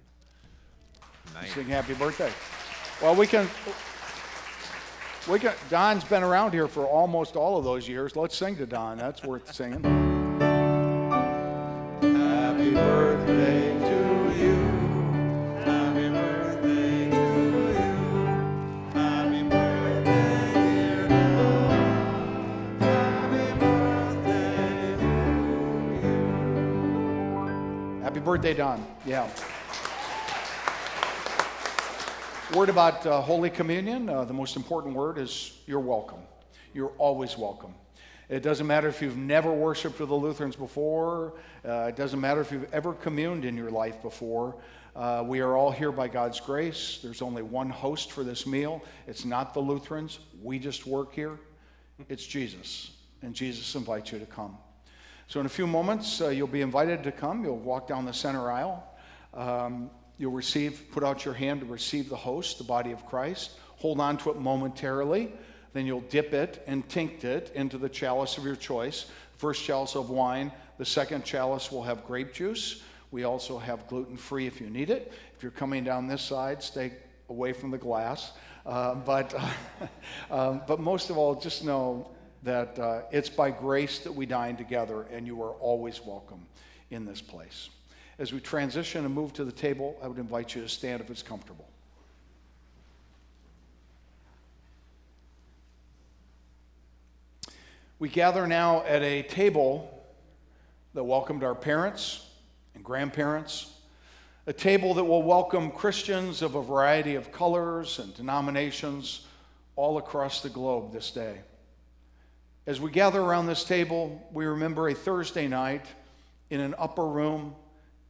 90. 1.35 1.51
Sing 1.51 1.67
happy 1.67 1.95
birthday. 1.95 2.31
Well, 3.03 3.15
we 3.15 3.27
can. 3.27 3.49
We 5.29 5.39
can. 5.39 5.55
Don's 5.69 6.05
been 6.05 6.23
around 6.23 6.53
here 6.53 6.69
for 6.69 6.87
almost 6.87 7.37
all 7.37 7.59
of 7.59 7.65
those 7.65 7.89
years. 7.89 8.15
Let's 8.17 8.37
sing 8.37 8.57
to 8.57 8.67
Don. 8.67 8.97
That's 8.99 9.23
worth 9.25 9.53
singing. 9.53 9.83
Happy 12.01 12.71
birthday 12.71 13.76
birthday, 28.37 28.53
Don. 28.53 28.87
Yeah. 29.07 29.31
Word 32.55 32.69
about 32.69 33.07
uh, 33.07 33.23
Holy 33.23 33.49
Communion. 33.49 34.11
Uh, 34.11 34.27
the 34.27 34.35
most 34.35 34.57
important 34.57 34.95
word 34.95 35.17
is 35.17 35.59
you're 35.65 35.81
welcome. 35.81 36.19
You're 36.75 36.93
always 36.99 37.39
welcome. 37.39 37.73
It 38.29 38.43
doesn't 38.43 38.67
matter 38.67 38.89
if 38.89 39.01
you've 39.01 39.17
never 39.17 39.51
worshiped 39.51 39.99
with 40.01 40.11
the 40.11 40.15
Lutherans 40.15 40.55
before. 40.55 41.33
Uh, 41.67 41.87
it 41.89 41.97
doesn't 41.97 42.21
matter 42.21 42.43
if 42.43 42.53
you've 42.53 42.71
ever 42.75 42.93
communed 42.93 43.47
in 43.47 43.57
your 43.57 43.71
life 43.71 44.03
before. 44.03 44.57
Uh, 44.95 45.25
we 45.27 45.41
are 45.41 45.57
all 45.57 45.71
here 45.71 45.91
by 45.91 46.07
God's 46.07 46.39
grace. 46.39 46.99
There's 47.03 47.23
only 47.23 47.43
one 47.43 47.71
host 47.71 48.13
for 48.13 48.23
this 48.23 48.47
meal. 48.47 48.83
It's 49.07 49.25
not 49.25 49.55
the 49.55 49.61
Lutherans. 49.61 50.19
We 50.43 50.59
just 50.59 50.87
work 50.87 51.15
here. 51.15 51.39
It's 52.11 52.27
Jesus. 52.27 52.91
And 53.23 53.35
Jesus 53.35 53.75
invites 53.75 54.13
you 54.13 54.19
to 54.19 54.27
come. 54.27 54.59
So, 55.29 55.41
in 55.41 55.47
a 55.47 55.49
few 55.49 55.67
moments, 55.67 56.21
uh, 56.21 56.29
you'll 56.29 56.47
be 56.47 56.61
invited 56.61 57.03
to 57.03 57.11
come. 57.11 57.43
You'll 57.43 57.59
walk 57.59 57.89
down 57.89 58.05
the 58.05 58.13
center 58.13 58.49
aisle. 58.49 58.87
Um, 59.35 59.91
you'll 60.19 60.31
receive, 60.31 60.87
put 60.93 61.03
out 61.03 61.25
your 61.25 61.35
hand 61.35 61.61
to 61.61 61.67
receive 61.67 62.09
the 62.09 62.17
host, 62.17 62.59
the 62.59 62.65
body 62.65 62.93
of 62.93 63.05
Christ. 63.07 63.59
Hold 63.79 63.99
on 63.99 64.19
to 64.19 64.31
it 64.31 64.37
momentarily. 64.37 65.33
Then 65.73 65.85
you'll 65.85 66.03
dip 66.03 66.33
it 66.33 66.63
and 66.69 66.89
tinct 66.89 67.25
it 67.25 67.51
into 67.57 67.77
the 67.77 67.89
chalice 67.89 68.39
of 68.39 68.45
your 68.45 68.55
choice. 68.55 69.07
First 69.37 69.65
chalice 69.65 69.97
of 69.97 70.11
wine. 70.11 70.53
The 70.79 70.85
second 70.85 71.25
chalice 71.25 71.73
will 71.73 71.83
have 71.83 72.07
grape 72.07 72.33
juice. 72.33 72.83
We 73.11 73.25
also 73.25 73.59
have 73.59 73.89
gluten 73.89 74.17
free 74.17 74.47
if 74.47 74.61
you 74.61 74.71
need 74.71 74.91
it. 74.91 75.13
If 75.37 75.43
you're 75.43 75.51
coming 75.51 75.83
down 75.83 76.07
this 76.07 76.23
side, 76.23 76.63
stay 76.63 76.93
away 77.29 77.53
from 77.53 77.73
the 77.73 77.79
glass. 77.79 78.33
Uh, 78.65 78.95
but, 78.95 79.35
um, 80.31 80.63
but 80.69 80.79
most 80.79 81.11
of 81.11 81.19
all, 81.19 81.35
just 81.35 81.65
know 81.65 82.11
that 82.47 82.79
uh, 82.79 83.01
it's 83.11 83.29
by 83.29 83.51
grace 83.51 83.99
that 83.99 84.13
we 84.13 84.25
dine 84.25 84.57
together, 84.57 85.03
and 85.13 85.27
you 85.27 85.43
are 85.43 85.51
always 85.55 86.01
welcome 86.07 86.47
in 86.93 87.05
this 87.05 87.21
place. 87.21 87.71
As 88.21 88.33
we 88.33 88.39
transition 88.39 89.05
and 89.05 89.13
move 89.13 89.33
to 89.33 89.45
the 89.45 89.51
table, 89.51 89.99
I 90.01 90.07
would 90.07 90.19
invite 90.19 90.55
you 90.55 90.63
to 90.63 90.69
stand 90.69 91.01
if 91.01 91.11
it's 91.11 91.25
comfortable. 91.25 91.69
We 97.99 98.09
gather 98.09 98.47
now 98.47 98.85
at 98.85 99.03
a 99.03 99.25
table 99.25 99.93
that 100.95 101.03
welcomed 101.03 101.43
our 101.43 101.57
parents 101.57 102.29
and 102.77 102.85
grandparents, 102.85 103.73
a 104.47 104.53
table 104.53 104.95
that 104.95 105.05
will 105.05 105.25
welcome 105.25 105.73
Christians 105.73 106.43
of 106.43 106.55
a 106.55 106.63
variety 106.63 107.17
of 107.17 107.33
colors 107.33 107.99
and 107.99 108.15
denominations 108.15 109.27
all 109.75 109.99
across 109.99 110.43
the 110.43 110.49
globe 110.49 110.93
this 110.93 111.11
day. 111.11 111.41
As 112.67 112.81
we 112.81 112.91
gather 112.91 113.21
around 113.21 113.47
this 113.47 113.63
table, 113.63 114.21
we 114.33 114.45
remember 114.45 114.89
a 114.89 114.95
Thursday 114.95 115.47
night 115.47 115.87
in 116.51 116.61
an 116.61 116.75
upper 116.79 117.07
room 117.07 117.55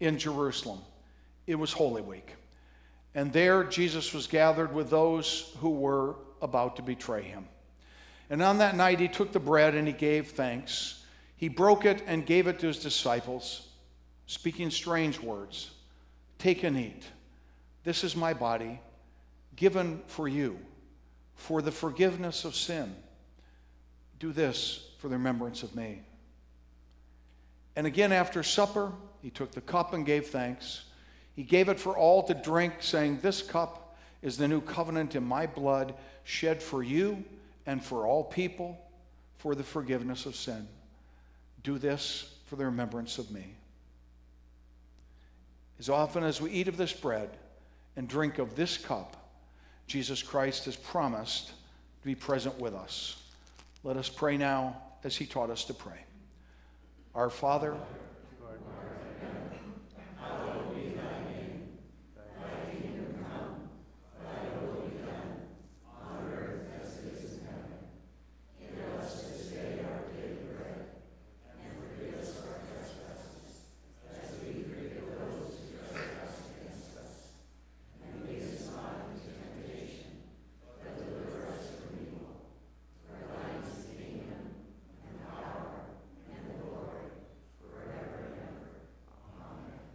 in 0.00 0.18
Jerusalem. 0.18 0.80
It 1.46 1.56
was 1.56 1.72
Holy 1.72 2.00
Week. 2.00 2.34
And 3.14 3.32
there, 3.32 3.64
Jesus 3.64 4.14
was 4.14 4.26
gathered 4.26 4.74
with 4.74 4.88
those 4.88 5.54
who 5.58 5.70
were 5.70 6.16
about 6.40 6.76
to 6.76 6.82
betray 6.82 7.22
him. 7.22 7.46
And 8.30 8.42
on 8.42 8.58
that 8.58 8.76
night, 8.76 8.98
he 8.98 9.08
took 9.08 9.32
the 9.32 9.40
bread 9.40 9.74
and 9.74 9.86
he 9.86 9.92
gave 9.92 10.28
thanks. 10.28 11.04
He 11.36 11.48
broke 11.48 11.84
it 11.84 12.02
and 12.06 12.24
gave 12.24 12.46
it 12.46 12.58
to 12.60 12.66
his 12.66 12.78
disciples, 12.78 13.68
speaking 14.26 14.70
strange 14.70 15.20
words 15.20 15.70
Take 16.38 16.64
and 16.64 16.78
eat. 16.78 17.04
This 17.84 18.04
is 18.04 18.16
my 18.16 18.34
body, 18.34 18.80
given 19.54 20.02
for 20.06 20.28
you, 20.28 20.58
for 21.34 21.62
the 21.62 21.72
forgiveness 21.72 22.44
of 22.44 22.54
sin. 22.54 22.94
Do 24.18 24.32
this 24.32 24.88
for 24.98 25.08
the 25.08 25.16
remembrance 25.16 25.62
of 25.62 25.74
me. 25.74 26.02
And 27.74 27.86
again, 27.86 28.12
after 28.12 28.42
supper, 28.42 28.92
he 29.22 29.30
took 29.30 29.52
the 29.52 29.60
cup 29.60 29.92
and 29.92 30.06
gave 30.06 30.28
thanks. 30.28 30.84
He 31.34 31.42
gave 31.42 31.68
it 31.68 31.78
for 31.78 31.96
all 31.96 32.22
to 32.24 32.34
drink, 32.34 32.74
saying, 32.80 33.18
This 33.20 33.42
cup 33.42 33.96
is 34.22 34.38
the 34.38 34.48
new 34.48 34.60
covenant 34.62 35.14
in 35.14 35.24
my 35.24 35.46
blood, 35.46 35.94
shed 36.24 36.62
for 36.62 36.82
you 36.82 37.22
and 37.66 37.84
for 37.84 38.06
all 38.06 38.24
people 38.24 38.80
for 39.36 39.54
the 39.54 39.62
forgiveness 39.62 40.24
of 40.24 40.34
sin. 40.34 40.66
Do 41.62 41.78
this 41.78 42.34
for 42.46 42.56
the 42.56 42.64
remembrance 42.64 43.18
of 43.18 43.30
me. 43.30 43.54
As 45.78 45.90
often 45.90 46.24
as 46.24 46.40
we 46.40 46.50
eat 46.50 46.68
of 46.68 46.78
this 46.78 46.92
bread 46.92 47.28
and 47.96 48.08
drink 48.08 48.38
of 48.38 48.56
this 48.56 48.78
cup, 48.78 49.16
Jesus 49.86 50.22
Christ 50.22 50.64
has 50.64 50.76
promised 50.76 51.48
to 51.48 52.06
be 52.06 52.14
present 52.14 52.58
with 52.58 52.74
us. 52.74 53.22
Let 53.86 53.96
us 53.96 54.08
pray 54.08 54.36
now 54.36 54.82
as 55.04 55.14
he 55.14 55.26
taught 55.26 55.48
us 55.48 55.66
to 55.66 55.72
pray. 55.72 56.00
Our 57.14 57.30
Father, 57.30 57.76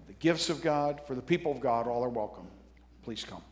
the 0.07 0.10
gifts 0.21 0.49
of 0.49 0.61
God 0.61 1.01
for 1.05 1.15
the 1.15 1.21
people 1.21 1.51
of 1.51 1.59
God, 1.59 1.87
all 1.87 2.03
are 2.03 2.09
welcome. 2.09 2.47
Please 3.03 3.25
come. 3.25 3.43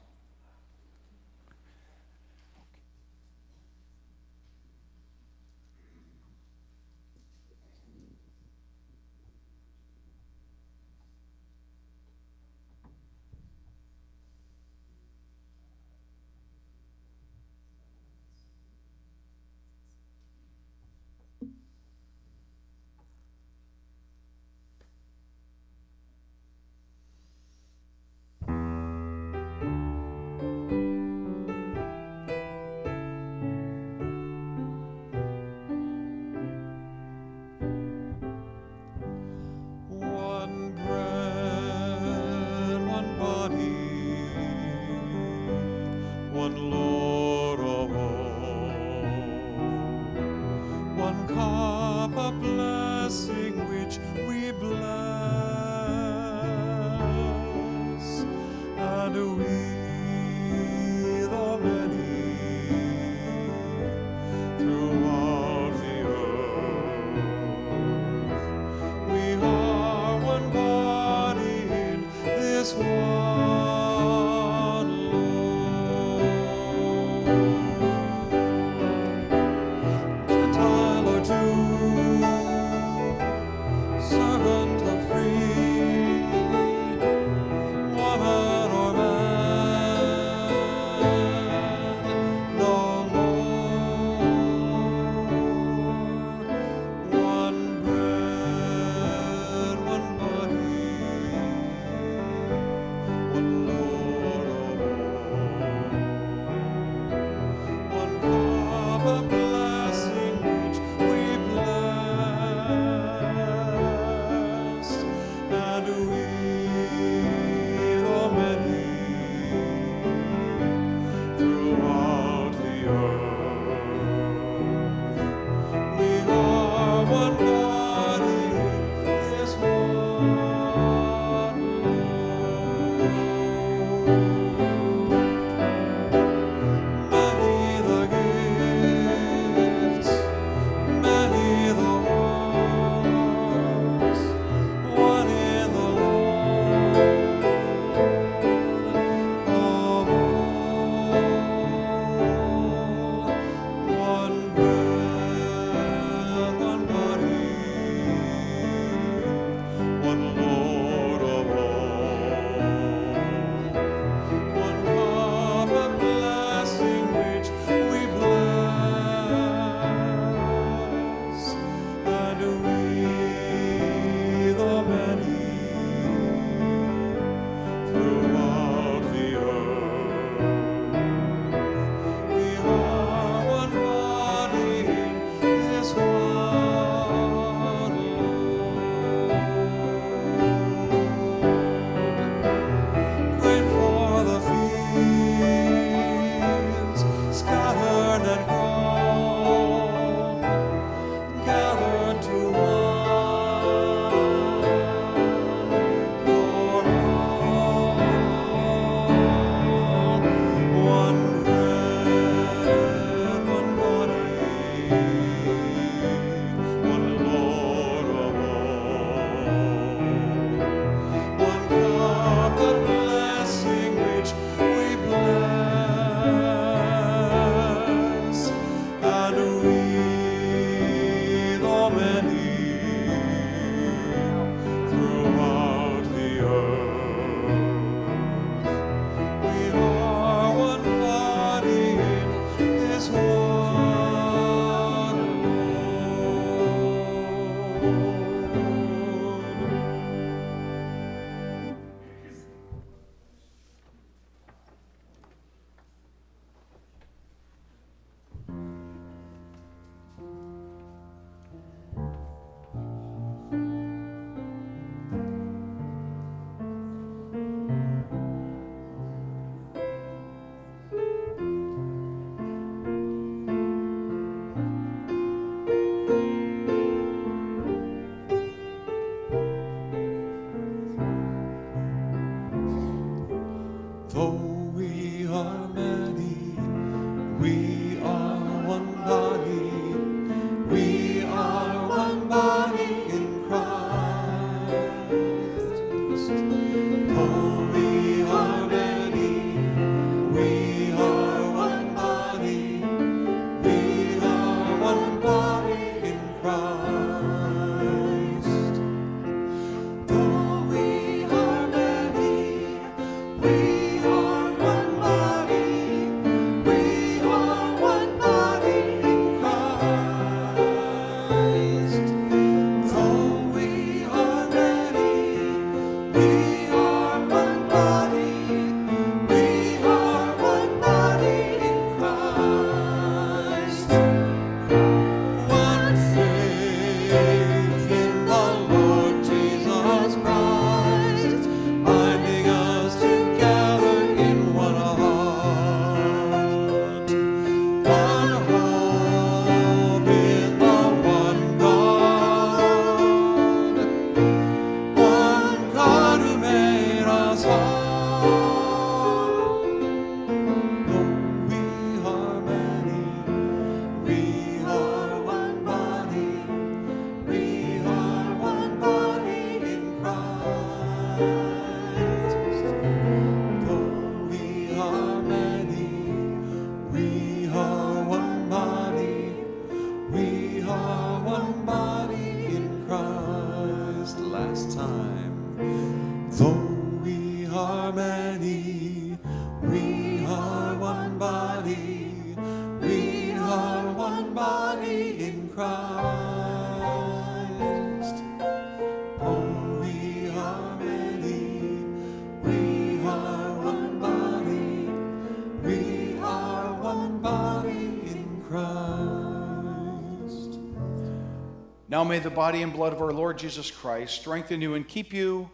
Now 411.99 412.05
may 412.05 412.19
the 412.19 412.29
body 412.29 412.61
and 412.61 412.71
blood 412.71 412.93
of 412.93 413.01
our 413.01 413.11
Lord 413.11 413.37
Jesus 413.37 413.69
Christ 413.69 414.15
strengthen 414.15 414.61
you 414.61 414.75
and 414.75 414.87
keep 414.87 415.11
you 415.11 415.51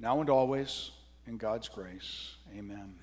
now 0.00 0.20
and 0.20 0.28
always 0.28 0.90
in 1.28 1.36
God's 1.36 1.68
grace. 1.68 2.34
Amen. 2.58 2.96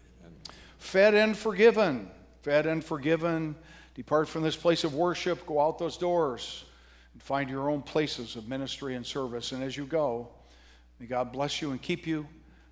Fed 0.80 1.14
and 1.14 1.38
forgiven, 1.38 2.12
fed 2.42 2.66
and 2.66 2.84
forgiven. 2.84 3.56
Depart 3.96 4.28
from 4.28 4.44
this 4.44 4.58
place 4.58 4.84
of 4.84 4.96
worship, 4.96 5.46
go 5.46 5.62
out 5.62 5.80
those 5.80 5.96
doors, 5.96 6.66
and 7.14 7.24
find 7.24 7.50
your 7.50 7.70
own 7.70 7.84
places 7.84 8.36
of 8.36 8.50
ministry 8.50 8.96
and 8.96 9.06
service. 9.06 9.54
And 9.54 9.64
as 9.64 9.78
you 9.78 9.86
go, 9.86 10.28
may 11.00 11.06
God 11.06 11.32
bless 11.32 11.62
you 11.62 11.72
and 11.72 11.82
keep 11.82 12.06
you. 12.06 12.28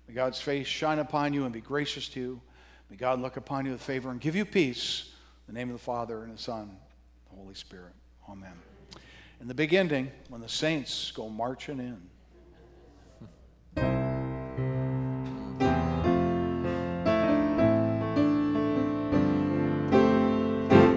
May 0.08 0.12
God's 0.12 0.42
face 0.42 0.66
shine 0.66 0.98
upon 0.98 1.32
you 1.32 1.44
and 1.44 1.54
be 1.54 1.62
gracious 1.62 2.06
to 2.10 2.20
you. 2.20 2.40
May 2.90 2.96
God 2.96 3.18
look 3.18 3.38
upon 3.38 3.64
you 3.64 3.72
with 3.72 3.82
favor 3.82 4.10
and 4.10 4.20
give 4.20 4.36
you 4.36 4.44
peace. 4.44 5.10
In 5.48 5.54
the 5.54 5.58
name 5.58 5.70
of 5.70 5.76
the 5.76 5.82
Father 5.82 6.22
and 6.22 6.36
the 6.36 6.42
Son, 6.42 6.60
and 6.60 6.76
the 7.30 7.36
Holy 7.42 7.54
Spirit. 7.54 7.94
Amen. 8.28 8.71
In 9.42 9.48
the 9.48 9.54
beginning 9.54 10.12
when 10.28 10.40
the 10.40 10.48
saints 10.48 11.10
go 11.10 11.28
marching 11.28 11.80
in. 11.80 12.00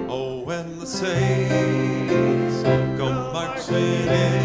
Oh, 0.07 0.43
when 0.43 0.77
the 0.77 0.85
saints 0.85 2.61
go 2.99 3.31
marching 3.33 3.75
in. 3.75 4.44